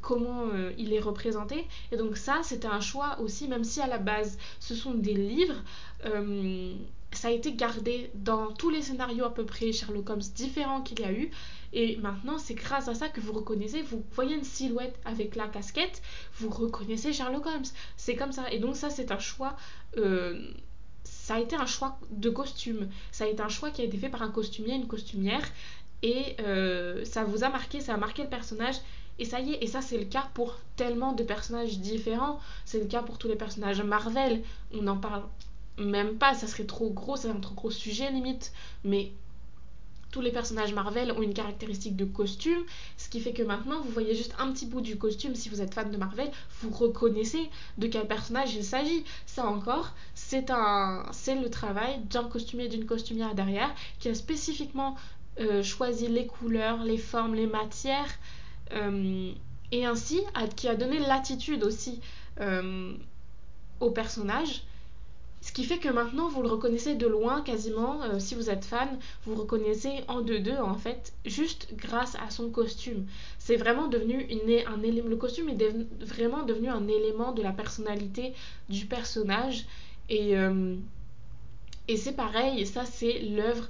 comment 0.00 0.48
euh, 0.52 0.72
il 0.78 0.92
est 0.92 1.00
représenté. 1.00 1.66
Et 1.92 1.96
donc 1.96 2.16
ça, 2.16 2.40
c'était 2.42 2.68
un 2.68 2.80
choix 2.80 3.18
aussi, 3.20 3.48
même 3.48 3.64
si 3.64 3.80
à 3.80 3.86
la 3.86 3.98
base 3.98 4.38
ce 4.58 4.74
sont 4.74 4.94
des 4.94 5.14
livres. 5.14 5.62
Ça 7.12 7.28
a 7.28 7.30
été 7.30 7.52
gardé 7.52 8.10
dans 8.14 8.52
tous 8.52 8.70
les 8.70 8.82
scénarios 8.82 9.24
à 9.24 9.34
peu 9.34 9.44
près 9.44 9.72
Sherlock 9.72 10.08
Holmes 10.10 10.22
différents 10.34 10.82
qu'il 10.82 11.00
y 11.00 11.04
a 11.04 11.12
eu. 11.12 11.30
Et 11.72 11.96
maintenant, 11.96 12.38
c'est 12.38 12.54
grâce 12.54 12.88
à 12.88 12.94
ça 12.94 13.08
que 13.08 13.20
vous 13.20 13.32
reconnaissez, 13.32 13.82
vous 13.82 14.02
voyez 14.12 14.36
une 14.36 14.44
silhouette 14.44 14.98
avec 15.04 15.36
la 15.36 15.46
casquette, 15.46 16.02
vous 16.38 16.50
reconnaissez 16.50 17.12
Sherlock 17.12 17.46
Holmes. 17.46 17.64
C'est 17.96 18.16
comme 18.16 18.32
ça. 18.32 18.50
Et 18.52 18.58
donc 18.58 18.76
ça, 18.76 18.90
c'est 18.90 19.10
un 19.12 19.18
choix... 19.18 19.56
Euh, 19.96 20.52
ça 21.04 21.36
a 21.36 21.40
été 21.40 21.56
un 21.56 21.66
choix 21.66 21.98
de 22.10 22.30
costume. 22.30 22.88
Ça 23.10 23.24
a 23.24 23.26
été 23.26 23.42
un 23.42 23.48
choix 23.48 23.70
qui 23.70 23.82
a 23.82 23.84
été 23.84 23.96
fait 23.96 24.08
par 24.08 24.22
un 24.22 24.30
costumier, 24.30 24.74
une 24.74 24.86
costumière. 24.86 25.42
Et 26.02 26.36
euh, 26.40 27.04
ça 27.04 27.24
vous 27.24 27.44
a 27.44 27.48
marqué, 27.48 27.80
ça 27.80 27.94
a 27.94 27.96
marqué 27.96 28.22
le 28.22 28.28
personnage. 28.28 28.76
Et 29.18 29.24
ça 29.24 29.40
y 29.40 29.52
est, 29.52 29.62
et 29.62 29.66
ça 29.66 29.82
c'est 29.82 29.98
le 29.98 30.06
cas 30.06 30.28
pour 30.34 30.56
tellement 30.76 31.12
de 31.12 31.22
personnages 31.22 31.78
différents. 31.78 32.40
C'est 32.64 32.78
le 32.78 32.86
cas 32.86 33.02
pour 33.02 33.18
tous 33.18 33.28
les 33.28 33.36
personnages 33.36 33.82
Marvel. 33.82 34.42
On 34.72 34.86
en 34.86 34.96
parle 34.96 35.22
même 35.80 36.16
pas, 36.18 36.34
ça 36.34 36.46
serait 36.46 36.64
trop 36.64 36.90
gros, 36.90 37.16
c'est 37.16 37.30
un 37.30 37.40
trop 37.40 37.54
gros 37.54 37.70
sujet 37.70 38.10
limite. 38.10 38.52
Mais 38.84 39.12
tous 40.10 40.20
les 40.20 40.32
personnages 40.32 40.74
Marvel 40.74 41.12
ont 41.12 41.22
une 41.22 41.34
caractéristique 41.34 41.96
de 41.96 42.04
costume, 42.04 42.62
ce 42.96 43.08
qui 43.08 43.20
fait 43.20 43.32
que 43.32 43.42
maintenant 43.42 43.80
vous 43.80 43.90
voyez 43.90 44.14
juste 44.14 44.34
un 44.38 44.52
petit 44.52 44.66
bout 44.66 44.80
du 44.80 44.96
costume 44.96 45.34
si 45.34 45.48
vous 45.48 45.60
êtes 45.60 45.72
fan 45.72 45.90
de 45.90 45.96
Marvel, 45.96 46.30
vous 46.62 46.70
reconnaissez 46.70 47.48
de 47.78 47.86
quel 47.86 48.06
personnage 48.06 48.54
il 48.54 48.64
s'agit. 48.64 49.04
Ça 49.26 49.46
encore, 49.46 49.92
c'est 50.14 50.50
un 50.50 51.04
c'est 51.12 51.36
le 51.36 51.48
travail 51.48 52.00
d'un 52.10 52.24
costumier 52.24 52.68
d'une 52.68 52.86
costumière 52.86 53.34
derrière 53.34 53.72
qui 53.98 54.08
a 54.08 54.14
spécifiquement 54.14 54.96
euh, 55.38 55.62
choisi 55.62 56.08
les 56.08 56.26
couleurs, 56.26 56.82
les 56.82 56.98
formes, 56.98 57.34
les 57.34 57.46
matières 57.46 58.10
euh, 58.72 59.32
et 59.72 59.86
ainsi 59.86 60.20
qui 60.56 60.68
a 60.68 60.74
donné 60.74 60.98
l'attitude 60.98 61.62
aussi 61.62 62.00
euh, 62.40 62.94
au 63.78 63.90
personnage 63.90 64.64
ce 65.50 65.52
qui 65.52 65.64
fait 65.64 65.78
que 65.78 65.88
maintenant, 65.88 66.28
vous 66.28 66.42
le 66.42 66.48
reconnaissez 66.48 66.94
de 66.94 67.08
loin 67.08 67.42
quasiment. 67.42 68.00
Euh, 68.04 68.20
si 68.20 68.36
vous 68.36 68.50
êtes 68.50 68.64
fan, 68.64 68.88
vous 69.26 69.34
reconnaissez 69.34 70.04
en 70.06 70.20
deux-deux 70.20 70.56
en 70.56 70.76
fait, 70.76 71.12
juste 71.26 71.74
grâce 71.74 72.14
à 72.24 72.30
son 72.30 72.50
costume. 72.50 73.04
C'est 73.40 73.56
vraiment 73.56 73.88
devenu 73.88 74.28
un 74.68 74.80
élément. 74.84 75.08
Le 75.08 75.16
costume 75.16 75.48
est 75.48 75.58
vraiment 76.04 76.44
devenu 76.44 76.68
un 76.68 76.86
élément 76.86 77.32
de 77.32 77.42
la 77.42 77.50
personnalité 77.50 78.32
du 78.68 78.86
personnage. 78.86 79.66
Et, 80.08 80.36
euh, 80.36 80.76
et 81.88 81.96
c'est 81.96 82.14
pareil, 82.14 82.64
ça 82.64 82.84
c'est 82.84 83.18
l'œuvre 83.18 83.68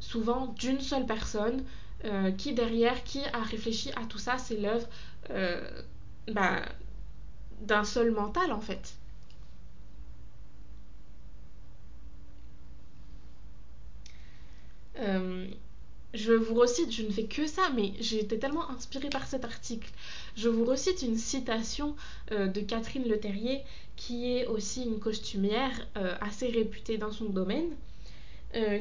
souvent 0.00 0.48
d'une 0.58 0.80
seule 0.80 1.06
personne 1.06 1.64
euh, 2.04 2.30
qui 2.32 2.52
derrière, 2.52 3.04
qui 3.04 3.20
a 3.32 3.40
réfléchi 3.40 3.90
à 3.92 4.04
tout 4.04 4.18
ça, 4.18 4.36
c'est 4.36 4.58
l'œuvre 4.58 4.86
bah, 6.28 6.60
d'un 7.62 7.84
seul 7.84 8.10
mental 8.10 8.52
en 8.52 8.60
fait. 8.60 8.96
Euh, 14.98 15.46
je 16.14 16.32
vous 16.32 16.54
recite, 16.54 16.92
je 16.92 17.02
ne 17.02 17.10
fais 17.10 17.24
que 17.24 17.46
ça, 17.46 17.70
mais 17.74 17.92
j'ai 18.00 18.20
été 18.20 18.38
tellement 18.38 18.68
inspirée 18.70 19.08
par 19.08 19.26
cet 19.26 19.44
article. 19.44 19.90
Je 20.36 20.48
vous 20.48 20.64
recite 20.64 21.02
une 21.02 21.16
citation 21.16 21.96
euh, 22.32 22.48
de 22.48 22.60
Catherine 22.60 23.08
Leterrier, 23.08 23.62
qui 23.96 24.36
est 24.36 24.46
aussi 24.46 24.84
une 24.84 24.98
costumière 24.98 25.88
euh, 25.96 26.14
assez 26.20 26.48
réputée 26.48 26.98
dans 26.98 27.12
son 27.12 27.26
domaine, 27.26 27.70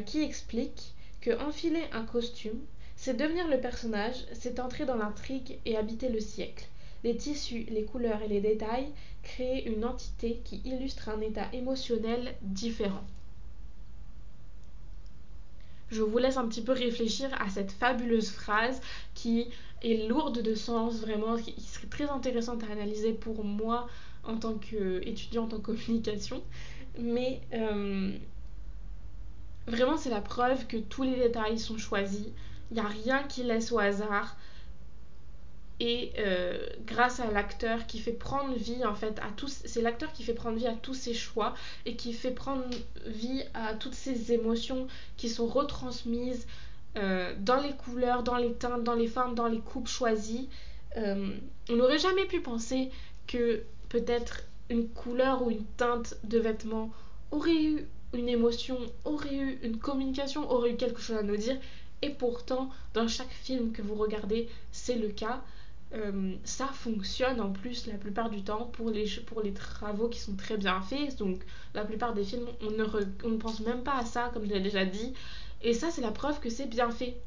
qui 0.05 0.21
explique 0.21 0.93
que 1.21 1.31
enfiler 1.39 1.83
un 1.93 2.03
costume, 2.03 2.59
c'est 2.97 3.15
devenir 3.15 3.47
le 3.47 3.57
personnage, 3.57 4.25
c'est 4.33 4.59
entrer 4.59 4.83
dans 4.83 4.97
l'intrigue 4.97 5.59
et 5.65 5.77
habiter 5.77 6.09
le 6.09 6.19
siècle. 6.19 6.67
Les 7.05 7.15
tissus, 7.15 7.65
les 7.69 7.85
couleurs 7.85 8.21
et 8.21 8.27
les 8.27 8.41
détails 8.41 8.89
créent 9.23 9.63
une 9.63 9.85
entité 9.85 10.41
qui 10.43 10.61
illustre 10.65 11.07
un 11.07 11.21
état 11.21 11.47
émotionnel 11.53 12.35
différent 12.41 13.05
je 15.91 16.01
vous 16.01 16.17
laisse 16.17 16.37
un 16.37 16.47
petit 16.47 16.61
peu 16.61 16.71
réfléchir 16.71 17.29
à 17.39 17.49
cette 17.49 17.71
fabuleuse 17.71 18.29
phrase 18.29 18.81
qui 19.13 19.47
est 19.83 20.07
lourde 20.07 20.41
de 20.41 20.55
sens, 20.55 21.01
vraiment, 21.01 21.37
qui 21.37 21.59
serait 21.61 21.87
très 21.87 22.09
intéressante 22.09 22.63
à 22.63 22.71
analyser 22.71 23.13
pour 23.13 23.43
moi 23.43 23.87
en 24.23 24.37
tant 24.37 24.53
qu'étudiante 24.53 25.53
en 25.53 25.59
communication. 25.59 26.41
Mais 26.99 27.41
euh, 27.53 28.13
vraiment, 29.67 29.97
c'est 29.97 30.09
la 30.09 30.21
preuve 30.21 30.67
que 30.67 30.77
tous 30.77 31.03
les 31.03 31.15
détails 31.15 31.59
sont 31.59 31.77
choisis. 31.77 32.27
Il 32.69 32.75
n'y 32.75 32.79
a 32.79 32.87
rien 32.87 33.23
qui 33.23 33.43
laisse 33.43 33.71
au 33.71 33.79
hasard 33.79 34.37
et 35.81 36.13
euh, 36.19 36.59
grâce 36.85 37.19
à 37.19 37.31
l'acteur 37.31 37.87
qui 37.87 37.97
fait 37.97 38.11
prendre 38.11 38.53
vie 38.53 38.85
en 38.85 38.93
fait 38.93 39.17
à 39.17 39.31
tous 39.35 39.63
c'est 39.65 39.81
l'acteur 39.81 40.13
qui 40.13 40.21
fait 40.21 40.35
prendre 40.35 40.55
vie 40.55 40.67
à 40.67 40.75
tous 40.75 40.93
ses 40.93 41.15
choix 41.15 41.55
et 41.87 41.95
qui 41.95 42.13
fait 42.13 42.29
prendre 42.29 42.65
vie 43.07 43.41
à 43.55 43.73
toutes 43.73 43.95
ces 43.95 44.31
émotions 44.31 44.85
qui 45.17 45.27
sont 45.27 45.47
retransmises 45.47 46.45
euh, 46.97 47.33
dans 47.39 47.59
les 47.59 47.71
couleurs 47.71 48.21
dans 48.21 48.37
les 48.37 48.53
teintes 48.53 48.83
dans 48.83 48.93
les 48.93 49.07
formes 49.07 49.33
dans 49.33 49.47
les 49.47 49.57
coupes 49.57 49.87
choisies. 49.87 50.49
Euh, 50.97 51.31
on 51.67 51.75
n'aurait 51.77 51.97
jamais 51.97 52.25
pu 52.25 52.41
penser 52.41 52.91
que 53.25 53.63
peut-être 53.89 54.43
une 54.69 54.87
couleur 54.87 55.41
ou 55.41 55.49
une 55.49 55.65
teinte 55.77 56.15
de 56.23 56.37
vêtements 56.37 56.91
aurait 57.31 57.63
eu 57.63 57.87
une 58.13 58.29
émotion 58.29 58.77
aurait 59.03 59.33
eu 59.33 59.59
une 59.63 59.79
communication 59.79 60.47
aurait 60.51 60.73
eu 60.73 60.75
quelque 60.75 61.01
chose 61.01 61.17
à 61.17 61.23
nous 61.23 61.37
dire. 61.37 61.57
Et 62.03 62.11
pourtant 62.11 62.69
dans 62.93 63.07
chaque 63.07 63.31
film 63.31 63.71
que 63.71 63.81
vous 63.81 63.95
regardez 63.95 64.47
c'est 64.71 64.95
le 64.95 65.07
cas 65.07 65.41
euh, 65.93 66.35
ça 66.45 66.67
fonctionne 66.67 67.41
en 67.41 67.51
plus 67.51 67.87
la 67.87 67.95
plupart 67.95 68.29
du 68.29 68.43
temps 68.43 68.65
pour 68.73 68.89
les, 68.91 69.05
travaux 69.53 70.07
qui 70.07 70.19
sont 70.19 70.35
très 70.35 70.57
bien 70.57 70.81
faits. 70.81 71.17
Donc 71.17 71.41
la 71.73 71.83
plupart 71.83 72.13
des 72.13 72.23
films, 72.23 72.47
on 72.61 72.71
ne, 72.71 72.85
on 73.23 73.29
ne 73.29 73.37
pense 73.37 73.59
même 73.59 73.83
pas 73.83 73.97
à 73.97 74.05
ça, 74.05 74.31
comme 74.33 74.45
je 74.45 74.53
l'ai 74.53 74.61
déjà 74.61 74.85
dit. 74.85 75.13
Et 75.61 75.73
ça, 75.73 75.91
c'est 75.91 76.01
la 76.01 76.11
preuve 76.11 76.39
que 76.39 76.49
c'est 76.49 76.67
bien 76.67 76.91
fait. 76.91 77.17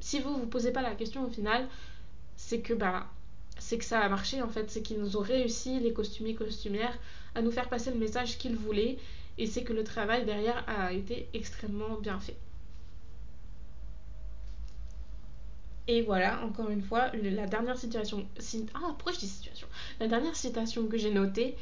Si 0.00 0.20
vous 0.20 0.32
vous 0.36 0.46
posez 0.46 0.72
pas 0.72 0.82
la 0.82 0.94
question 0.94 1.24
au 1.24 1.30
final, 1.30 1.68
c'est 2.36 2.60
que 2.60 2.72
bah 2.72 3.08
c'est 3.58 3.78
que 3.78 3.84
ça 3.84 4.00
a 4.00 4.08
marché 4.08 4.40
en 4.40 4.48
fait, 4.48 4.70
c'est 4.70 4.82
qu'ils 4.82 5.00
nous 5.00 5.16
ont 5.16 5.22
réussi, 5.22 5.80
les 5.80 5.92
costumiers 5.92 6.34
costumières, 6.34 6.96
à 7.34 7.42
nous 7.42 7.50
faire 7.50 7.68
passer 7.68 7.90
le 7.90 7.98
message 7.98 8.38
qu'ils 8.38 8.54
voulaient, 8.54 8.98
et 9.36 9.46
c'est 9.46 9.64
que 9.64 9.72
le 9.72 9.82
travail 9.82 10.24
derrière 10.24 10.64
a 10.68 10.92
été 10.92 11.28
extrêmement 11.34 11.98
bien 12.00 12.20
fait. 12.20 12.36
Et 15.90 16.02
voilà, 16.02 16.44
encore 16.44 16.68
une 16.68 16.82
fois, 16.82 17.10
la 17.14 17.46
dernière 17.46 17.78
situation. 17.78 18.28
Ah, 18.74 18.92
pourquoi 18.92 19.12
je 19.12 19.20
dis 19.20 19.26
situation 19.26 19.66
La 20.00 20.06
dernière 20.06 20.36
citation 20.36 20.86
que 20.86 20.98
j'ai 20.98 21.10
notée 21.10 21.56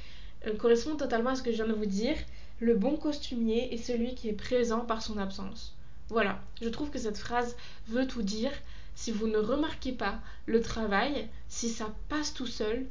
euh, 0.48 0.56
correspond 0.56 0.96
totalement 0.96 1.30
à 1.30 1.36
ce 1.36 1.44
que 1.44 1.52
je 1.52 1.56
viens 1.56 1.68
de 1.68 1.72
vous 1.72 1.86
dire. 1.86 2.16
Le 2.58 2.74
bon 2.74 2.96
costumier 2.96 3.72
est 3.72 3.78
celui 3.78 4.16
qui 4.16 4.28
est 4.28 4.32
présent 4.32 4.80
par 4.80 5.00
son 5.00 5.16
absence. 5.16 5.76
Voilà, 6.08 6.40
je 6.60 6.68
trouve 6.68 6.90
que 6.90 6.98
cette 6.98 7.18
phrase 7.18 7.56
veut 7.86 8.08
tout 8.08 8.22
dire. 8.22 8.50
Si 8.96 9.12
vous 9.12 9.28
ne 9.28 9.38
remarquez 9.38 9.92
pas 9.92 10.18
le 10.46 10.60
travail, 10.60 11.28
si 11.46 11.68
ça 11.68 11.94
passe 12.08 12.34
tout 12.34 12.46
seul, 12.46 12.86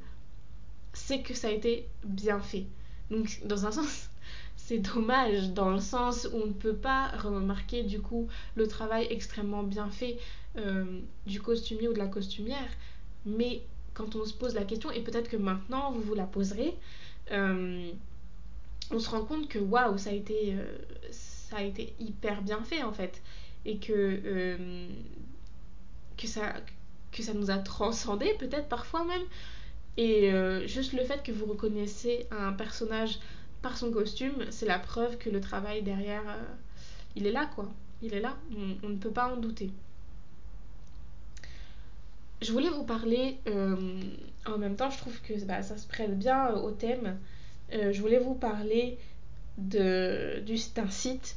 c'est 0.94 1.22
que 1.22 1.34
ça 1.34 1.50
a 1.50 1.52
été 1.52 1.90
bien 2.06 2.40
fait. 2.40 2.66
Donc, 3.12 3.42
dans 3.44 3.66
un 3.66 3.72
sens, 3.74 4.10
c'est 4.56 4.78
dommage 4.78 5.50
dans 5.50 5.72
le 5.72 5.82
sens 5.82 6.30
où 6.32 6.38
on 6.38 6.48
ne 6.48 6.54
peut 6.54 6.76
pas 6.76 7.10
remarquer 7.10 7.84
du 7.84 8.02
coup 8.02 8.28
le 8.56 8.68
travail 8.68 9.08
extrêmement 9.10 9.64
bien 9.64 9.90
fait 9.90 10.18
euh, 10.58 11.02
du 11.26 11.42
costumier 11.42 11.90
ou 11.90 11.94
de 11.94 11.98
la 11.98 12.08
costumière. 12.08 12.70
Mais 13.26 13.64
quand 13.94 14.16
on 14.16 14.24
se 14.26 14.34
pose 14.34 14.54
la 14.56 14.64
question, 14.64 14.90
et 14.90 15.02
peut-être 15.02 15.30
que 15.30 15.36
maintenant 15.36 15.92
vous 15.92 16.02
vous 16.02 16.16
la 16.16 16.26
poserez, 16.26 16.76
euh, 17.32 17.92
on 18.90 19.00
se 19.00 19.10
rend 19.10 19.26
compte 19.26 19.50
que 19.50 19.60
waouh, 19.60 19.98
ça, 19.98 20.12
a 20.12 20.14
été, 20.14 20.54
euh, 20.54 20.78
ça 21.12 21.58
a 21.58 21.64
été 21.64 21.94
hyper 22.00 22.42
bien 22.42 22.64
fait 22.64 22.84
en 22.84 22.94
fait. 22.94 23.22
Et 23.66 23.80
que, 23.80 24.58
que, 26.18 26.28
ça, 26.28 26.54
que 27.12 27.24
ça 27.24 27.34
nous 27.34 27.50
a 27.50 27.58
transcendé 27.58 28.34
peut-être 28.40 28.70
parfois 28.70 29.04
même. 29.04 29.24
Et 29.98 30.30
juste 30.68 30.94
le 30.94 31.04
fait 31.04 31.24
que 31.24 31.32
vous 31.32 31.48
reconnaissez 31.48 32.28
un 32.30 32.54
personnage 32.54 33.20
par 33.64 33.76
son 33.76 33.92
costume, 33.92 34.46
c'est 34.52 34.68
la 34.68 34.78
preuve 34.78 35.18
que 35.18 35.32
le 35.32 35.42
travail 35.42 35.82
derrière, 35.82 36.24
il 37.16 37.26
est 37.26 37.32
là 37.32 37.50
quoi. 37.56 37.74
Il 38.04 38.14
est 38.14 38.20
là, 38.20 38.38
on 38.84 38.90
ne 38.90 38.98
peut 38.98 39.10
pas 39.10 39.34
en 39.34 39.38
douter 39.38 39.72
je 42.42 42.52
voulais 42.52 42.70
vous 42.70 42.84
parler 42.84 43.38
euh, 43.48 43.76
en 44.46 44.58
même 44.58 44.76
temps, 44.76 44.90
je 44.90 44.98
trouve 44.98 45.20
que 45.22 45.34
bah, 45.46 45.62
ça 45.64 45.78
se 45.78 45.88
prête 45.88 46.18
bien 46.18 46.52
euh, 46.52 46.56
au 46.56 46.72
thème 46.72 47.18
je 47.72 48.00
voulais 48.00 48.20
vous 48.20 48.36
parler 48.36 49.00
d'un 49.58 50.90
site 50.90 51.36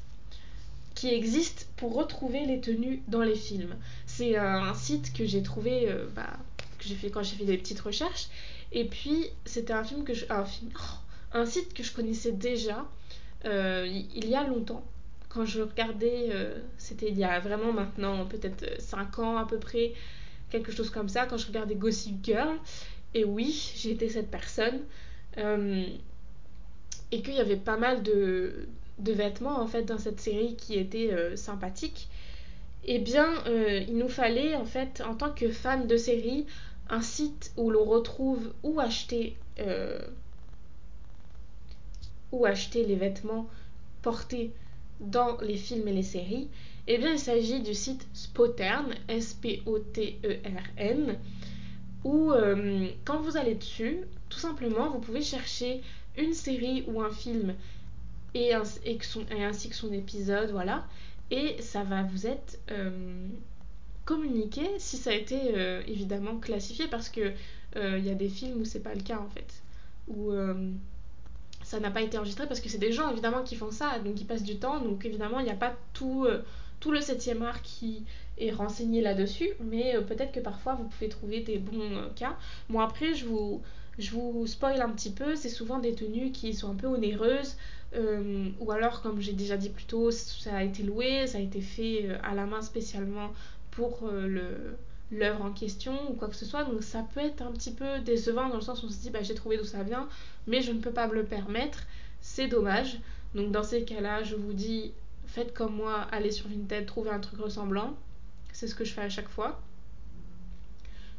qui 0.94 1.08
existe 1.08 1.68
pour 1.76 1.94
retrouver 1.94 2.44
les 2.44 2.61
tenues 2.61 3.02
dans 3.08 3.22
les 3.22 3.34
films. 3.34 3.74
C'est 4.06 4.37
un 4.37 4.74
site 4.74 5.14
que 5.14 5.24
j'ai 5.24 5.42
trouvé, 5.42 5.90
bah, 6.14 6.37
que 6.78 6.84
j'ai 6.84 6.94
fait 6.94 7.11
quand 7.11 7.22
j'ai 7.22 7.34
fait 7.34 7.46
des 7.46 7.56
petites 7.56 7.80
recherches. 7.80 8.28
Et 8.72 8.84
puis, 8.84 9.24
c'était 9.46 9.72
un 9.72 9.82
film 9.82 10.04
que. 10.04 10.12
Un, 10.30 10.44
film, 10.44 10.70
oh, 10.76 10.98
un 11.32 11.46
site 11.46 11.72
que 11.72 11.82
je 11.82 11.92
connaissais 11.94 12.32
déjà 12.32 12.87
il 13.44 14.28
y 14.28 14.34
a 14.34 14.46
longtemps 14.46 14.84
quand 15.28 15.44
je 15.44 15.61
regardais, 15.61 16.28
euh, 16.30 16.58
c'était 16.78 17.08
il 17.08 17.18
y 17.18 17.24
a 17.24 17.38
vraiment 17.40 17.72
maintenant 17.72 18.24
peut-être 18.26 18.80
5 18.80 19.18
ans 19.18 19.37
à 19.38 19.46
peu 19.46 19.58
près, 19.58 19.92
quelque 20.50 20.72
chose 20.72 20.90
comme 20.90 21.08
ça, 21.08 21.26
quand 21.26 21.37
je 21.37 21.46
regardais 21.46 21.74
Gossip 21.74 22.24
Girl. 22.24 22.56
Et 23.14 23.24
oui, 23.24 23.72
j'étais 23.76 24.08
cette 24.08 24.30
personne. 24.30 24.80
Euh, 25.38 25.87
et 27.11 27.22
qu'il 27.22 27.34
y 27.34 27.40
avait 27.40 27.56
pas 27.56 27.76
mal 27.76 28.02
de, 28.02 28.68
vêtements 28.98 29.61
en 29.61 29.66
fait 29.66 29.84
dans 29.84 29.98
cette 29.98 30.20
série 30.20 30.56
qui 30.56 30.74
étaient 30.74 31.12
euh, 31.12 31.37
sympathiques. 31.37 32.08
Eh 32.84 32.98
bien, 32.98 33.26
il 33.87 33.98
nous 33.98 34.08
fallait 34.08 34.54
en 34.54 34.64
fait, 34.64 35.02
en 35.06 35.14
tant 35.14 35.30
que 35.30 35.50
fan 35.50 35.87
de 35.87 35.96
série, 35.98 36.46
un 36.88 37.02
site 37.02 37.52
où 37.58 37.70
l'on 37.70 37.84
retrouve 37.84 38.54
où 38.62 38.80
acheter, 38.80 39.37
où 42.32 42.46
acheter 42.46 42.87
les 42.87 42.94
vêtements 42.94 43.46
portés 44.00 44.52
dans 45.00 45.38
les 45.40 45.56
films 45.56 45.87
et 45.88 45.92
les 45.92 46.02
séries 46.02 46.48
Eh 46.90 46.96
bien, 46.96 47.12
il 47.12 47.18
s'agit 47.18 47.61
du 47.61 47.74
site 47.74 48.09
Spotern, 48.14 48.94
S-P-O-T-E-R-N, 49.09 51.18
où 52.03 52.33
euh, 52.33 52.88
quand 53.05 53.20
vous 53.20 53.37
allez 53.37 53.57
dessus, 53.57 53.98
tout 54.31 54.38
simplement, 54.38 54.88
vous 54.88 54.98
pouvez 54.98 55.20
chercher 55.20 55.83
une 56.16 56.33
série 56.33 56.85
ou 56.87 57.03
un 57.03 57.11
film 57.11 57.55
et, 58.33 58.55
ainsi 58.55 59.68
que 59.68 59.74
son 59.74 59.92
épisode, 59.92 60.51
voilà, 60.51 60.87
et 61.31 61.61
ça 61.61 61.85
va 61.85 62.05
vous 62.05 62.27
être 62.27 62.59
euh, 62.70 63.29
communiqué 64.07 64.66
si 64.79 64.96
ça 64.96 65.11
a 65.11 65.14
été 65.14 65.59
euh, 65.59 65.83
évidemment 65.87 66.38
classifié, 66.38 66.87
parce 66.88 67.11
que 67.11 67.35
il 67.77 68.05
y 68.05 68.11
a 68.11 68.14
des 68.14 68.31
films 68.31 68.62
où 68.62 68.64
c'est 68.64 68.83
pas 68.83 68.94
le 68.94 69.03
cas 69.03 69.18
en 69.18 69.29
fait, 69.29 69.62
où 70.09 70.33
ça 71.62 71.79
n'a 71.79 71.92
pas 71.92 72.01
été 72.01 72.18
enregistré 72.18 72.48
parce 72.48 72.61
que 72.61 72.68
c'est 72.68 72.79
des 72.79 72.90
gens 72.90 73.09
évidemment 73.09 73.44
qui 73.44 73.55
font 73.55 73.70
ça, 73.70 74.01
donc 74.01 74.20
ils 74.20 74.24
passent 74.24 74.42
du 74.42 74.57
temps, 74.57 74.81
donc 74.81 75.05
évidemment 75.05 75.38
il 75.38 75.44
n'y 75.44 75.53
a 75.53 75.55
pas 75.55 75.77
tout, 75.92 76.27
tout 76.80 76.90
le 76.90 77.00
7e 77.00 77.42
art 77.42 77.62
qui 77.62 78.04
est 78.38 78.50
renseigné 78.50 79.00
là-dessus, 79.00 79.48
mais 79.60 79.96
euh, 79.96 80.00
peut-être 80.00 80.32
que 80.32 80.40
parfois 80.40 80.74
vous 80.74 80.84
pouvez 80.84 81.08
trouver 81.08 81.40
des 81.40 81.58
bons 81.58 81.96
euh, 81.96 82.08
cas. 82.14 82.36
Bon 82.68 82.80
après 82.80 83.14
je 83.14 83.26
vous, 83.26 83.62
je 83.98 84.12
spoil 84.46 84.80
un 84.80 84.90
petit 84.90 85.10
peu, 85.10 85.34
c'est 85.34 85.48
souvent 85.48 85.78
des 85.78 85.94
tenues 85.94 86.30
qui 86.30 86.54
sont 86.54 86.70
un 86.70 86.76
peu 86.76 86.86
onéreuses, 86.86 87.56
ou 88.60 88.70
alors 88.70 89.00
comme 89.00 89.20
j'ai 89.20 89.32
déjà 89.32 89.56
dit 89.56 89.70
plus 89.70 89.86
tôt, 89.86 90.10
ça 90.10 90.56
a 90.56 90.62
été 90.62 90.82
loué, 90.82 91.26
ça 91.26 91.38
a 91.38 91.40
été 91.40 91.60
fait 91.60 92.10
à 92.22 92.34
la 92.34 92.44
main 92.44 92.60
spécialement 92.60 93.32
pour 93.70 94.08
l'œuvre 95.10 95.42
en 95.42 95.50
question 95.50 96.10
ou 96.10 96.14
quoi 96.14 96.28
que 96.28 96.36
ce 96.36 96.44
soit. 96.44 96.64
Donc 96.64 96.82
ça 96.82 97.04
peut 97.14 97.20
être 97.20 97.42
un 97.42 97.50
petit 97.50 97.72
peu 97.72 97.98
décevant 98.04 98.48
dans 98.48 98.56
le 98.56 98.60
sens 98.60 98.82
où 98.82 98.86
on 98.86 98.90
se 98.90 99.00
dit 99.00 99.10
bah, 99.10 99.22
j'ai 99.22 99.34
trouvé 99.34 99.56
d'où 99.56 99.64
ça 99.64 99.82
vient, 99.82 100.06
mais 100.46 100.60
je 100.60 100.70
ne 100.70 100.80
peux 100.80 100.92
pas 100.92 101.08
me 101.08 101.14
le 101.14 101.24
permettre. 101.24 101.80
C'est 102.20 102.46
dommage. 102.46 103.00
Donc 103.34 103.50
dans 103.52 103.62
ces 103.62 103.84
cas-là, 103.84 104.22
je 104.22 104.36
vous 104.36 104.52
dis 104.52 104.92
comme 105.46 105.77
moi, 105.77 106.07
allez 106.12 106.31
sur 106.31 106.48
Vinted, 106.48 106.87
trouvez 106.87 107.11
un 107.11 107.20
truc 107.20 107.40
ressemblant. 107.40 107.96
C'est 108.53 108.66
ce 108.66 108.74
que 108.74 108.85
je 108.85 108.92
fais 108.92 109.03
à 109.03 109.09
chaque 109.09 109.29
fois. 109.29 109.61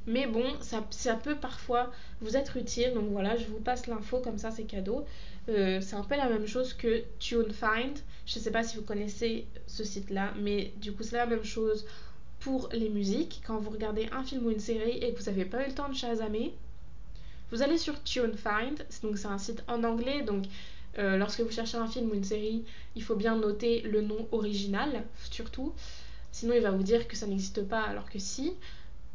Mais 0.07 0.25
bon, 0.27 0.45
ça, 0.61 0.85
ça, 0.89 1.15
peut 1.15 1.35
parfois 1.35 1.91
vous 2.21 2.35
être 2.35 2.57
utile. 2.57 2.93
Donc 2.93 3.09
voilà, 3.11 3.37
je 3.37 3.45
vous 3.45 3.59
passe 3.59 3.87
l'info 3.87 4.19
comme 4.19 4.37
ça, 4.37 4.51
c'est 4.51 4.63
cadeau. 4.63 5.05
Euh, 5.49 5.81
c'est 5.81 5.95
un 5.95 6.03
peu 6.03 6.15
la 6.15 6.27
même 6.27 6.47
chose 6.47 6.73
que 6.73 7.03
TuneFind. 7.19 7.97
Je 8.25 8.39
ne 8.39 8.43
sais 8.43 8.51
pas 8.51 8.63
si 8.63 8.77
vous 8.77 8.83
connaissez 8.83 9.45
ce 9.67 9.83
site-là, 9.83 10.33
mais 10.39 10.73
du 10.77 10.93
coup, 10.93 11.03
c'est 11.03 11.17
la 11.17 11.25
même 11.25 11.43
chose 11.43 11.85
pour 12.39 12.69
les 12.71 12.89
musiques. 12.89 13.41
Quand 13.45 13.59
vous 13.59 13.69
regardez 13.69 14.07
un 14.11 14.23
film 14.23 14.45
ou 14.45 14.51
une 14.51 14.59
série 14.59 14.97
et 14.97 15.13
que 15.13 15.19
vous 15.19 15.25
n'avez 15.25 15.45
pas 15.45 15.63
eu 15.63 15.67
le 15.67 15.75
temps 15.75 15.89
de 15.89 15.95
chasamer, 15.95 16.53
vous 17.51 17.61
allez 17.63 17.77
sur 17.77 18.01
TuneFind, 18.03 18.85
donc 19.01 19.17
c'est 19.17 19.27
un 19.27 19.39
site 19.39 19.63
en 19.67 19.83
anglais, 19.83 20.21
donc 20.21 20.45
euh, 20.97 21.17
lorsque 21.17 21.41
vous 21.41 21.51
cherchez 21.51 21.77
un 21.77 21.87
film 21.87 22.09
ou 22.09 22.15
une 22.15 22.23
série, 22.23 22.63
il 22.95 23.03
faut 23.03 23.15
bien 23.15 23.35
noter 23.35 23.81
le 23.81 24.01
nom 24.01 24.27
original, 24.31 25.03
surtout. 25.29 25.73
Sinon, 26.31 26.53
il 26.55 26.61
va 26.61 26.71
vous 26.71 26.83
dire 26.83 27.07
que 27.07 27.15
ça 27.15 27.27
n'existe 27.27 27.63
pas, 27.63 27.81
alors 27.81 28.09
que 28.09 28.19
si. 28.19 28.53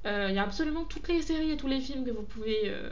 Euh, 0.07 0.29
il 0.29 0.35
y 0.35 0.39
a 0.39 0.43
absolument 0.43 0.85
toutes 0.85 1.09
les 1.09 1.23
séries 1.23 1.53
et 1.53 1.57
tous 1.57 1.67
les 1.67 1.81
films 1.81 2.05
que 2.05 2.11
vous 2.11 2.23
pouvez, 2.23 2.63
euh, 2.67 2.91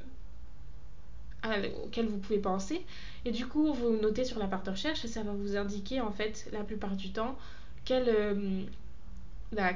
auxquels 1.85 2.07
vous 2.07 2.19
pouvez 2.19 2.39
penser. 2.39 2.85
Et 3.25 3.31
du 3.31 3.47
coup, 3.47 3.73
vous 3.73 3.97
notez 3.97 4.25
sur 4.25 4.39
la 4.39 4.47
barre 4.47 4.63
de 4.63 4.71
recherche 4.71 5.05
et 5.05 5.09
ça 5.09 5.23
va 5.23 5.33
vous 5.33 5.57
indiquer, 5.57 6.01
en 6.01 6.11
fait, 6.11 6.49
la 6.53 6.65
plupart 6.65 6.97
du 6.97 7.11
temps, 7.11 7.37
quel 7.85 8.67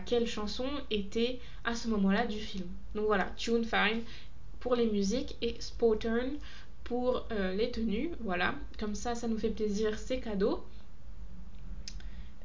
quelle 0.07 0.27
chanson 0.27 0.65
était 0.91 1.39
à 1.65 1.75
ce 1.75 1.89
moment-là 1.89 2.27
du 2.27 2.39
film. 2.39 2.67
Donc 2.95 3.07
voilà, 3.07 3.31
Tune 3.37 3.65
Fine 3.65 4.03
pour 4.61 4.75
les 4.75 4.87
musiques 4.87 5.37
et 5.43 5.55
Sportern 5.61 6.31
pour 6.87 7.27
euh, 7.33 7.53
les 7.55 7.71
tenues. 7.71 8.13
Voilà, 8.21 8.55
comme 8.79 8.95
ça, 8.95 9.15
ça 9.15 9.29
nous 9.29 9.39
fait 9.39 9.51
plaisir, 9.51 9.99
c'est 9.99 10.21
cadeau. 10.21 10.65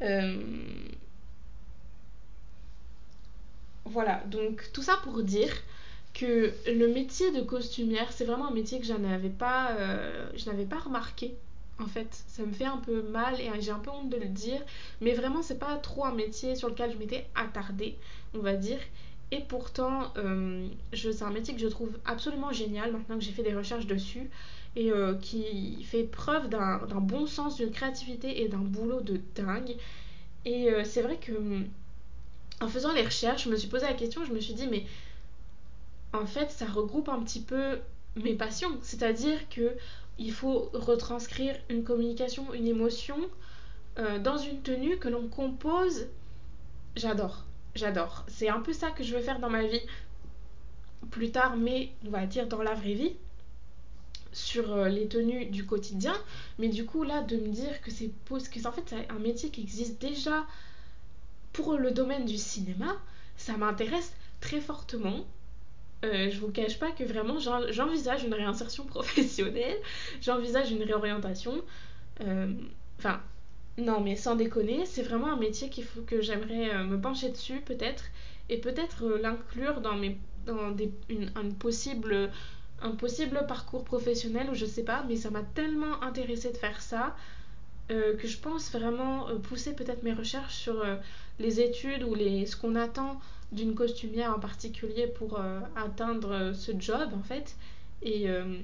Euh, 0.01 0.41
voilà, 3.85 4.23
donc 4.25 4.69
tout 4.73 4.81
ça 4.81 4.97
pour 5.03 5.21
dire 5.23 5.53
que 6.13 6.53
le 6.67 6.87
métier 6.87 7.31
de 7.31 7.41
costumière, 7.41 8.11
c'est 8.11 8.25
vraiment 8.25 8.47
un 8.47 8.53
métier 8.53 8.79
que 8.79 8.85
je 8.85 8.93
n'avais 8.93 9.29
pas, 9.29 9.71
euh, 9.77 10.29
je 10.35 10.45
n'avais 10.49 10.65
pas 10.65 10.79
remarqué 10.79 11.35
en 11.79 11.85
fait. 11.85 12.23
Ça 12.27 12.43
me 12.43 12.51
fait 12.51 12.65
un 12.65 12.77
peu 12.77 13.03
mal 13.03 13.39
et 13.39 13.49
j'ai 13.59 13.71
un 13.71 13.79
peu 13.79 13.91
honte 13.91 14.09
de 14.09 14.17
le 14.17 14.27
dire, 14.27 14.61
mais 15.01 15.13
vraiment 15.13 15.41
c'est 15.43 15.59
pas 15.59 15.77
trop 15.77 16.05
un 16.05 16.13
métier 16.13 16.55
sur 16.55 16.69
lequel 16.69 16.91
je 16.91 16.97
m'étais 16.97 17.27
attardée, 17.35 17.95
on 18.33 18.39
va 18.39 18.55
dire. 18.55 18.79
Et 19.31 19.39
pourtant, 19.39 20.11
euh, 20.17 20.67
c'est 20.93 21.23
un 21.23 21.29
métier 21.29 21.53
que 21.53 21.61
je 21.61 21.67
trouve 21.67 21.97
absolument 22.05 22.51
génial 22.51 22.91
maintenant 22.91 23.17
que 23.17 23.23
j'ai 23.23 23.31
fait 23.31 23.43
des 23.43 23.55
recherches 23.55 23.87
dessus 23.87 24.29
et 24.75 24.91
euh, 24.91 25.15
qui 25.15 25.83
fait 25.83 26.03
preuve 26.03 26.49
d'un 26.49 26.77
bon 26.99 27.25
sens, 27.25 27.55
d'une 27.55 27.71
créativité 27.71 28.43
et 28.43 28.49
d'un 28.49 28.57
boulot 28.57 28.99
de 28.99 29.21
dingue. 29.35 29.77
Et 30.43 30.69
euh, 30.69 30.83
c'est 30.83 31.01
vrai 31.01 31.15
que 31.15 31.31
en 32.59 32.67
faisant 32.67 32.91
les 32.91 33.03
recherches, 33.03 33.45
je 33.45 33.49
me 33.49 33.55
suis 33.55 33.69
posé 33.69 33.85
la 33.85 33.93
question, 33.93 34.25
je 34.25 34.33
me 34.33 34.39
suis 34.39 34.53
dit 34.53 34.67
mais 34.67 34.85
en 36.13 36.25
fait 36.25 36.51
ça 36.51 36.65
regroupe 36.65 37.07
un 37.07 37.21
petit 37.21 37.41
peu 37.41 37.79
mes 38.17 38.33
passions, 38.33 38.77
c'est-à-dire 38.81 39.47
que 39.49 39.75
il 40.19 40.33
faut 40.33 40.69
retranscrire 40.73 41.55
une 41.69 41.83
communication, 41.83 42.53
une 42.53 42.67
émotion 42.67 43.17
dans 44.19 44.37
une 44.37 44.61
tenue 44.61 44.97
que 44.97 45.09
l'on 45.09 45.27
compose. 45.27 46.07
J'adore, 46.95 47.45
j'adore. 47.75 48.25
C'est 48.27 48.49
un 48.49 48.59
peu 48.59 48.73
ça 48.73 48.91
que 48.91 49.03
je 49.03 49.15
veux 49.15 49.21
faire 49.21 49.39
dans 49.39 49.49
ma 49.49 49.65
vie 49.65 49.81
plus 51.09 51.31
tard, 51.31 51.57
mais 51.57 51.91
on 52.05 52.09
va 52.09 52.25
dire 52.25 52.47
dans 52.47 52.61
la 52.61 52.73
vraie 52.73 52.93
vie, 52.93 53.13
sur 54.33 54.71
euh, 54.73 54.87
les 54.87 55.07
tenues 55.07 55.45
du 55.45 55.65
quotidien. 55.65 56.15
Mais 56.59 56.69
du 56.69 56.85
coup, 56.85 57.03
là, 57.03 57.21
de 57.21 57.37
me 57.37 57.47
dire 57.47 57.81
que 57.81 57.91
c'est 57.91 58.11
que 58.29 58.67
en 58.67 58.71
fait 58.71 58.83
c'est 58.85 59.09
un 59.09 59.19
métier 59.19 59.49
qui 59.49 59.61
existe 59.61 59.99
déjà 60.01 60.45
pour 61.53 61.77
le 61.77 61.91
domaine 61.91 62.25
du 62.25 62.37
cinéma, 62.37 62.95
ça 63.35 63.57
m'intéresse 63.57 64.13
très 64.39 64.61
fortement. 64.61 65.25
Euh, 66.03 66.31
je 66.31 66.39
vous 66.39 66.49
cache 66.49 66.79
pas 66.79 66.91
que 66.91 67.03
vraiment 67.03 67.37
j'envisage 67.39 68.23
une 68.23 68.33
réinsertion 68.33 68.85
professionnelle, 68.87 69.77
j'envisage 70.21 70.71
une 70.71 70.83
réorientation. 70.83 71.61
Euh, 72.21 72.53
enfin, 72.97 73.21
non, 73.77 74.01
mais 74.01 74.15
sans 74.15 74.35
déconner, 74.35 74.85
c'est 74.85 75.03
vraiment 75.03 75.31
un 75.31 75.37
métier 75.37 75.69
qu'il 75.69 75.83
faut 75.83 76.01
que 76.01 76.21
j'aimerais 76.21 76.73
euh, 76.73 76.83
me 76.83 76.99
pencher 76.99 77.29
dessus 77.29 77.61
peut-être 77.61 78.05
et 78.49 78.57
peut-être 78.57 79.07
l'inclure 79.07 79.81
dans 79.81 79.97
un 80.47 81.55
possible 81.57 82.29
parcours 83.47 83.85
professionnel 83.85 84.49
ou 84.49 84.55
je 84.55 84.65
sais 84.65 84.83
pas, 84.83 85.05
mais 85.07 85.15
ça 85.15 85.29
m'a 85.29 85.43
tellement 85.43 86.01
intéressé 86.03 86.51
de 86.51 86.57
faire 86.57 86.81
ça 86.81 87.15
que 87.89 88.25
je 88.25 88.37
pense 88.37 88.71
vraiment 88.71 89.27
pousser 89.43 89.73
peut-être 89.73 90.03
mes 90.03 90.13
recherches 90.13 90.55
sur 90.55 90.85
les 91.39 91.59
études 91.59 92.03
ou 92.03 92.15
les, 92.15 92.45
ce 92.45 92.55
qu'on 92.55 92.75
attend 92.75 93.19
d'une 93.51 93.75
costumière 93.75 94.33
en 94.35 94.39
particulier 94.39 95.07
pour 95.07 95.39
euh, 95.39 95.59
atteindre 95.75 96.53
ce 96.53 96.71
job 96.77 97.09
en 97.13 97.23
fait 97.23 97.55
et, 98.01 98.29
euh, 98.29 98.57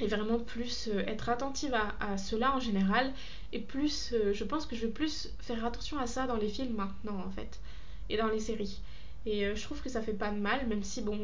vraiment 0.00 0.40
plus 0.40 0.88
euh, 0.88 1.00
être 1.06 1.28
attentive 1.28 1.74
à, 2.00 2.18
cela 2.18 2.56
en 2.56 2.60
général 2.60 3.12
et 3.52 3.60
plus 3.60 4.14
je 4.32 4.44
pense 4.44 4.66
que 4.66 4.76
je 4.76 4.86
vais 4.86 4.92
plus 4.92 5.32
faire 5.40 5.64
attention 5.64 5.98
à 5.98 6.06
ça 6.06 6.26
dans 6.26 6.36
les 6.36 6.48
films 6.48 6.74
maintenant 6.74 7.18
en 7.26 7.30
fait 7.30 7.60
et 8.08 8.16
dans 8.16 8.28
les 8.28 8.40
séries 8.40 8.80
et 9.26 9.54
je 9.54 9.62
trouve 9.62 9.80
que 9.82 9.88
ça 9.88 10.02
fait 10.02 10.12
pas 10.14 10.30
de 10.30 10.38
mal 10.38 10.66
même 10.66 10.82
si 10.82 11.02
bon 11.02 11.18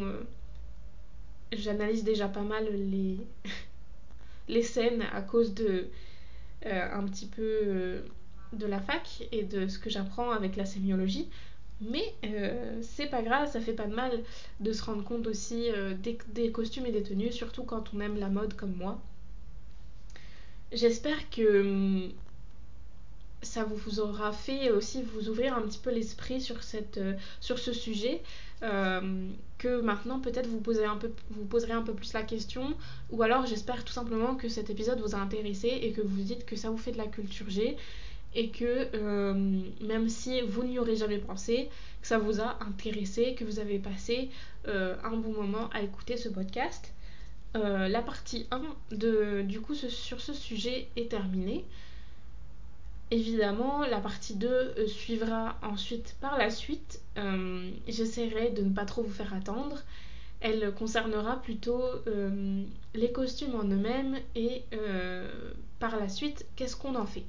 j'analyse 1.52 2.04
déjà 2.04 2.28
pas 2.28 2.42
mal 2.42 2.66
les 2.70 3.18
les 4.48 4.62
scènes 4.62 5.02
à 5.12 5.22
cause 5.22 5.54
de 5.54 5.88
un 6.64 7.04
petit 7.04 7.26
peu 7.26 8.02
de 8.52 8.66
la 8.66 8.80
fac 8.80 9.26
et 9.32 9.42
de 9.42 9.68
ce 9.68 9.78
que 9.78 9.90
j'apprends 9.90 10.30
avec 10.30 10.56
la 10.56 10.64
sémiologie 10.64 11.28
mais 11.80 12.12
euh, 12.24 12.80
c'est 12.82 13.06
pas 13.06 13.22
grave, 13.22 13.50
ça 13.50 13.60
fait 13.60 13.72
pas 13.72 13.86
de 13.86 13.94
mal 13.94 14.22
de 14.60 14.72
se 14.72 14.82
rendre 14.82 15.04
compte 15.04 15.26
aussi 15.26 15.70
euh, 15.70 15.94
des, 15.94 16.50
costumes 16.50 16.86
et 16.86 16.92
des 16.92 17.02
tenues, 17.02 17.32
surtout 17.32 17.62
quand 17.62 17.94
on 17.94 18.00
aime 18.00 18.18
la 18.18 18.28
mode 18.28 18.54
comme 18.54 18.74
moi. 18.74 19.00
J'espère 20.72 21.30
que 21.30 21.60
hum, 21.60 22.12
ça 23.42 23.64
vous 23.64 24.00
aura 24.00 24.32
fait 24.32 24.70
aussi 24.70 25.02
vous 25.02 25.28
ouvrir 25.28 25.56
un 25.56 25.62
petit 25.62 25.78
peu 25.78 25.90
l'esprit 25.90 26.40
sur, 26.40 26.62
cette, 26.62 26.98
euh, 26.98 27.14
sur 27.40 27.58
ce 27.58 27.72
sujet. 27.72 28.22
Euh, 28.64 29.28
que 29.58 29.80
maintenant 29.80 30.18
peut-être 30.18 30.48
vous, 30.48 30.58
peu, 30.60 31.12
vous 31.30 31.44
poserez 31.44 31.72
un 31.72 31.82
peu 31.82 31.94
plus 31.94 32.12
la 32.12 32.24
question 32.24 32.74
ou 33.10 33.22
alors 33.22 33.46
j'espère 33.46 33.84
tout 33.84 33.92
simplement 33.92 34.34
que 34.34 34.48
cet 34.48 34.68
épisode 34.68 35.00
vous 35.00 35.14
a 35.14 35.18
intéressé 35.18 35.68
et 35.68 35.92
que 35.92 36.00
vous 36.00 36.22
dites 36.22 36.44
que 36.44 36.56
ça 36.56 36.68
vous 36.68 36.76
fait 36.76 36.90
de 36.90 36.98
la 36.98 37.06
culture 37.06 37.48
G 37.48 37.76
et 38.34 38.48
que 38.48 38.88
euh, 38.94 39.62
même 39.80 40.08
si 40.08 40.40
vous 40.40 40.64
n'y 40.64 40.80
aurez 40.80 40.96
jamais 40.96 41.18
pensé, 41.18 41.68
que 42.02 42.08
ça 42.08 42.18
vous 42.18 42.40
a 42.40 42.58
intéressé, 42.64 43.36
que 43.36 43.44
vous 43.44 43.60
avez 43.60 43.78
passé 43.78 44.28
un 44.66 45.16
bon 45.16 45.32
moment 45.32 45.70
à 45.72 45.80
écouter 45.80 46.16
ce 46.16 46.28
podcast. 46.28 46.92
La 47.58 48.02
partie 48.02 48.46
1 48.50 48.62
de, 48.92 49.42
du 49.42 49.60
coup 49.60 49.74
sur 49.74 50.20
ce 50.20 50.32
sujet 50.32 50.88
est 50.96 51.10
terminée. 51.10 51.64
Évidemment, 53.10 53.86
la 53.86 54.00
partie 54.00 54.34
2 54.34 54.48
euh, 54.48 54.86
suivra 54.86 55.56
ensuite 55.62 56.16
par 56.20 56.36
la 56.36 56.50
suite. 56.50 57.00
Euh, 57.16 57.70
j'essaierai 57.86 58.50
de 58.50 58.62
ne 58.62 58.74
pas 58.74 58.84
trop 58.84 59.02
vous 59.02 59.12
faire 59.12 59.32
attendre. 59.32 59.82
Elle 60.40 60.72
concernera 60.74 61.40
plutôt 61.40 61.82
euh, 62.06 62.62
les 62.94 63.10
costumes 63.10 63.54
en 63.54 63.64
eux-mêmes 63.64 64.18
et 64.36 64.62
par 65.80 65.98
la 65.98 66.08
suite, 66.08 66.46
qu'est-ce 66.54 66.76
qu'on 66.76 66.94
en 66.94 67.06
fait? 67.06 67.24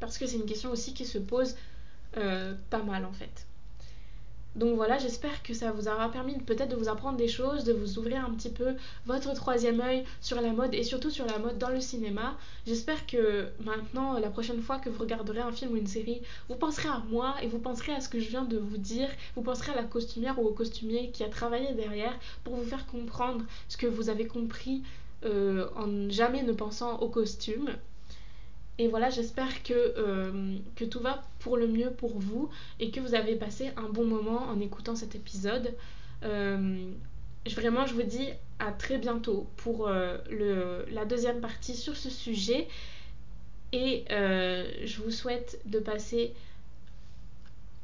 Parce 0.00 0.18
que 0.18 0.26
c'est 0.26 0.36
une 0.36 0.46
question 0.46 0.70
aussi 0.70 0.94
qui 0.94 1.04
se 1.04 1.18
pose 1.18 1.54
pas 2.14 2.82
mal 2.84 3.04
en 3.04 3.12
fait. 3.12 3.46
Donc 4.54 4.76
voilà, 4.76 4.98
j'espère 4.98 5.42
que 5.42 5.54
ça 5.54 5.72
vous 5.72 5.88
aura 5.88 6.10
permis 6.10 6.38
peut-être 6.38 6.68
de 6.68 6.76
vous 6.76 6.88
apprendre 6.88 7.16
des 7.16 7.28
choses, 7.28 7.64
de 7.64 7.72
vous 7.72 7.98
ouvrir 7.98 8.24
un 8.24 8.30
petit 8.34 8.50
peu 8.50 8.74
votre 9.06 9.32
troisième 9.32 9.80
œil 9.80 10.04
sur 10.20 10.40
la 10.40 10.52
mode 10.52 10.74
et 10.74 10.82
surtout 10.82 11.10
sur 11.10 11.24
la 11.24 11.38
mode 11.38 11.56
dans 11.56 11.70
le 11.70 11.80
cinéma. 11.80 12.36
J'espère 12.66 13.06
que 13.06 13.48
maintenant, 13.64 14.18
la 14.18 14.28
prochaine 14.28 14.60
fois 14.60 14.78
que 14.78 14.90
vous 14.90 15.00
regarderez 15.00 15.40
un 15.40 15.52
film 15.52 15.72
ou 15.72 15.76
une 15.76 15.86
série, 15.86 16.20
vous 16.50 16.56
penserez 16.56 16.88
à 16.88 17.02
moi 17.10 17.34
et 17.42 17.46
vous 17.46 17.58
penserez 17.58 17.92
à 17.92 18.00
ce 18.00 18.10
que 18.10 18.20
je 18.20 18.28
viens 18.28 18.44
de 18.44 18.58
vous 18.58 18.76
dire. 18.76 19.08
Vous 19.36 19.42
penserez 19.42 19.72
à 19.72 19.76
la 19.76 19.84
costumière 19.84 20.38
ou 20.38 20.46
au 20.46 20.52
costumier 20.52 21.10
qui 21.12 21.24
a 21.24 21.28
travaillé 21.28 21.72
derrière 21.72 22.18
pour 22.44 22.54
vous 22.54 22.64
faire 22.64 22.86
comprendre 22.86 23.44
ce 23.68 23.78
que 23.78 23.86
vous 23.86 24.10
avez 24.10 24.26
compris 24.26 24.82
euh, 25.24 25.68
en 25.76 26.10
jamais 26.10 26.42
ne 26.42 26.52
pensant 26.52 26.98
au 26.98 27.08
costume. 27.08 27.70
Et 28.82 28.88
voilà, 28.88 29.10
j'espère 29.10 29.62
que, 29.62 29.94
euh, 29.96 30.56
que 30.74 30.84
tout 30.84 30.98
va 30.98 31.22
pour 31.38 31.56
le 31.56 31.68
mieux 31.68 31.92
pour 31.92 32.18
vous 32.18 32.50
et 32.80 32.90
que 32.90 32.98
vous 32.98 33.14
avez 33.14 33.36
passé 33.36 33.70
un 33.76 33.88
bon 33.88 34.04
moment 34.04 34.42
en 34.48 34.58
écoutant 34.58 34.96
cet 34.96 35.14
épisode. 35.14 35.72
Euh, 36.24 36.90
vraiment, 37.46 37.86
je 37.86 37.94
vous 37.94 38.02
dis 38.02 38.30
à 38.58 38.72
très 38.72 38.98
bientôt 38.98 39.46
pour 39.56 39.86
euh, 39.86 40.18
la 40.90 41.04
deuxième 41.04 41.40
partie 41.40 41.76
sur 41.76 41.96
ce 41.96 42.10
sujet. 42.10 42.66
Et 43.72 44.04
je 44.10 45.00
vous 45.00 45.12
souhaite 45.12 45.60
de 45.64 45.78
passer 45.78 46.34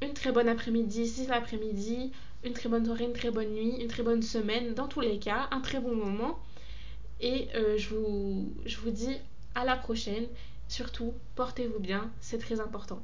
une 0.03 0.15
très 0.15 0.33
bonne 0.33 0.49
après-midi, 0.49 1.07
si 1.07 1.27
c'est 1.27 1.31
l'après-midi, 1.31 2.11
une 2.43 2.55
très 2.55 2.69
bonne 2.69 2.85
soirée, 2.85 3.05
une 3.05 3.13
très 3.13 3.31
bonne 3.31 3.53
nuit, 3.55 3.77
une 3.81 3.87
très 3.87 4.03
bonne 4.03 4.23
semaine, 4.23 4.75
dans 4.75 4.89
tous 4.89 5.01
les 5.01 5.21
cas, 5.21 5.47
un 5.53 5.61
très 5.61 5.79
bon 5.79 5.95
moment. 5.95 6.41
Et 7.21 7.47
je 7.77 7.95
vous 7.95 8.91
dis 8.91 9.17
à 9.55 9.65
la 9.65 9.77
prochaine 9.77 10.27
Surtout, 10.69 11.15
portez-vous 11.35 11.81
bien, 11.81 12.13
c'est 12.21 12.39
très 12.39 12.61
important. 12.61 13.01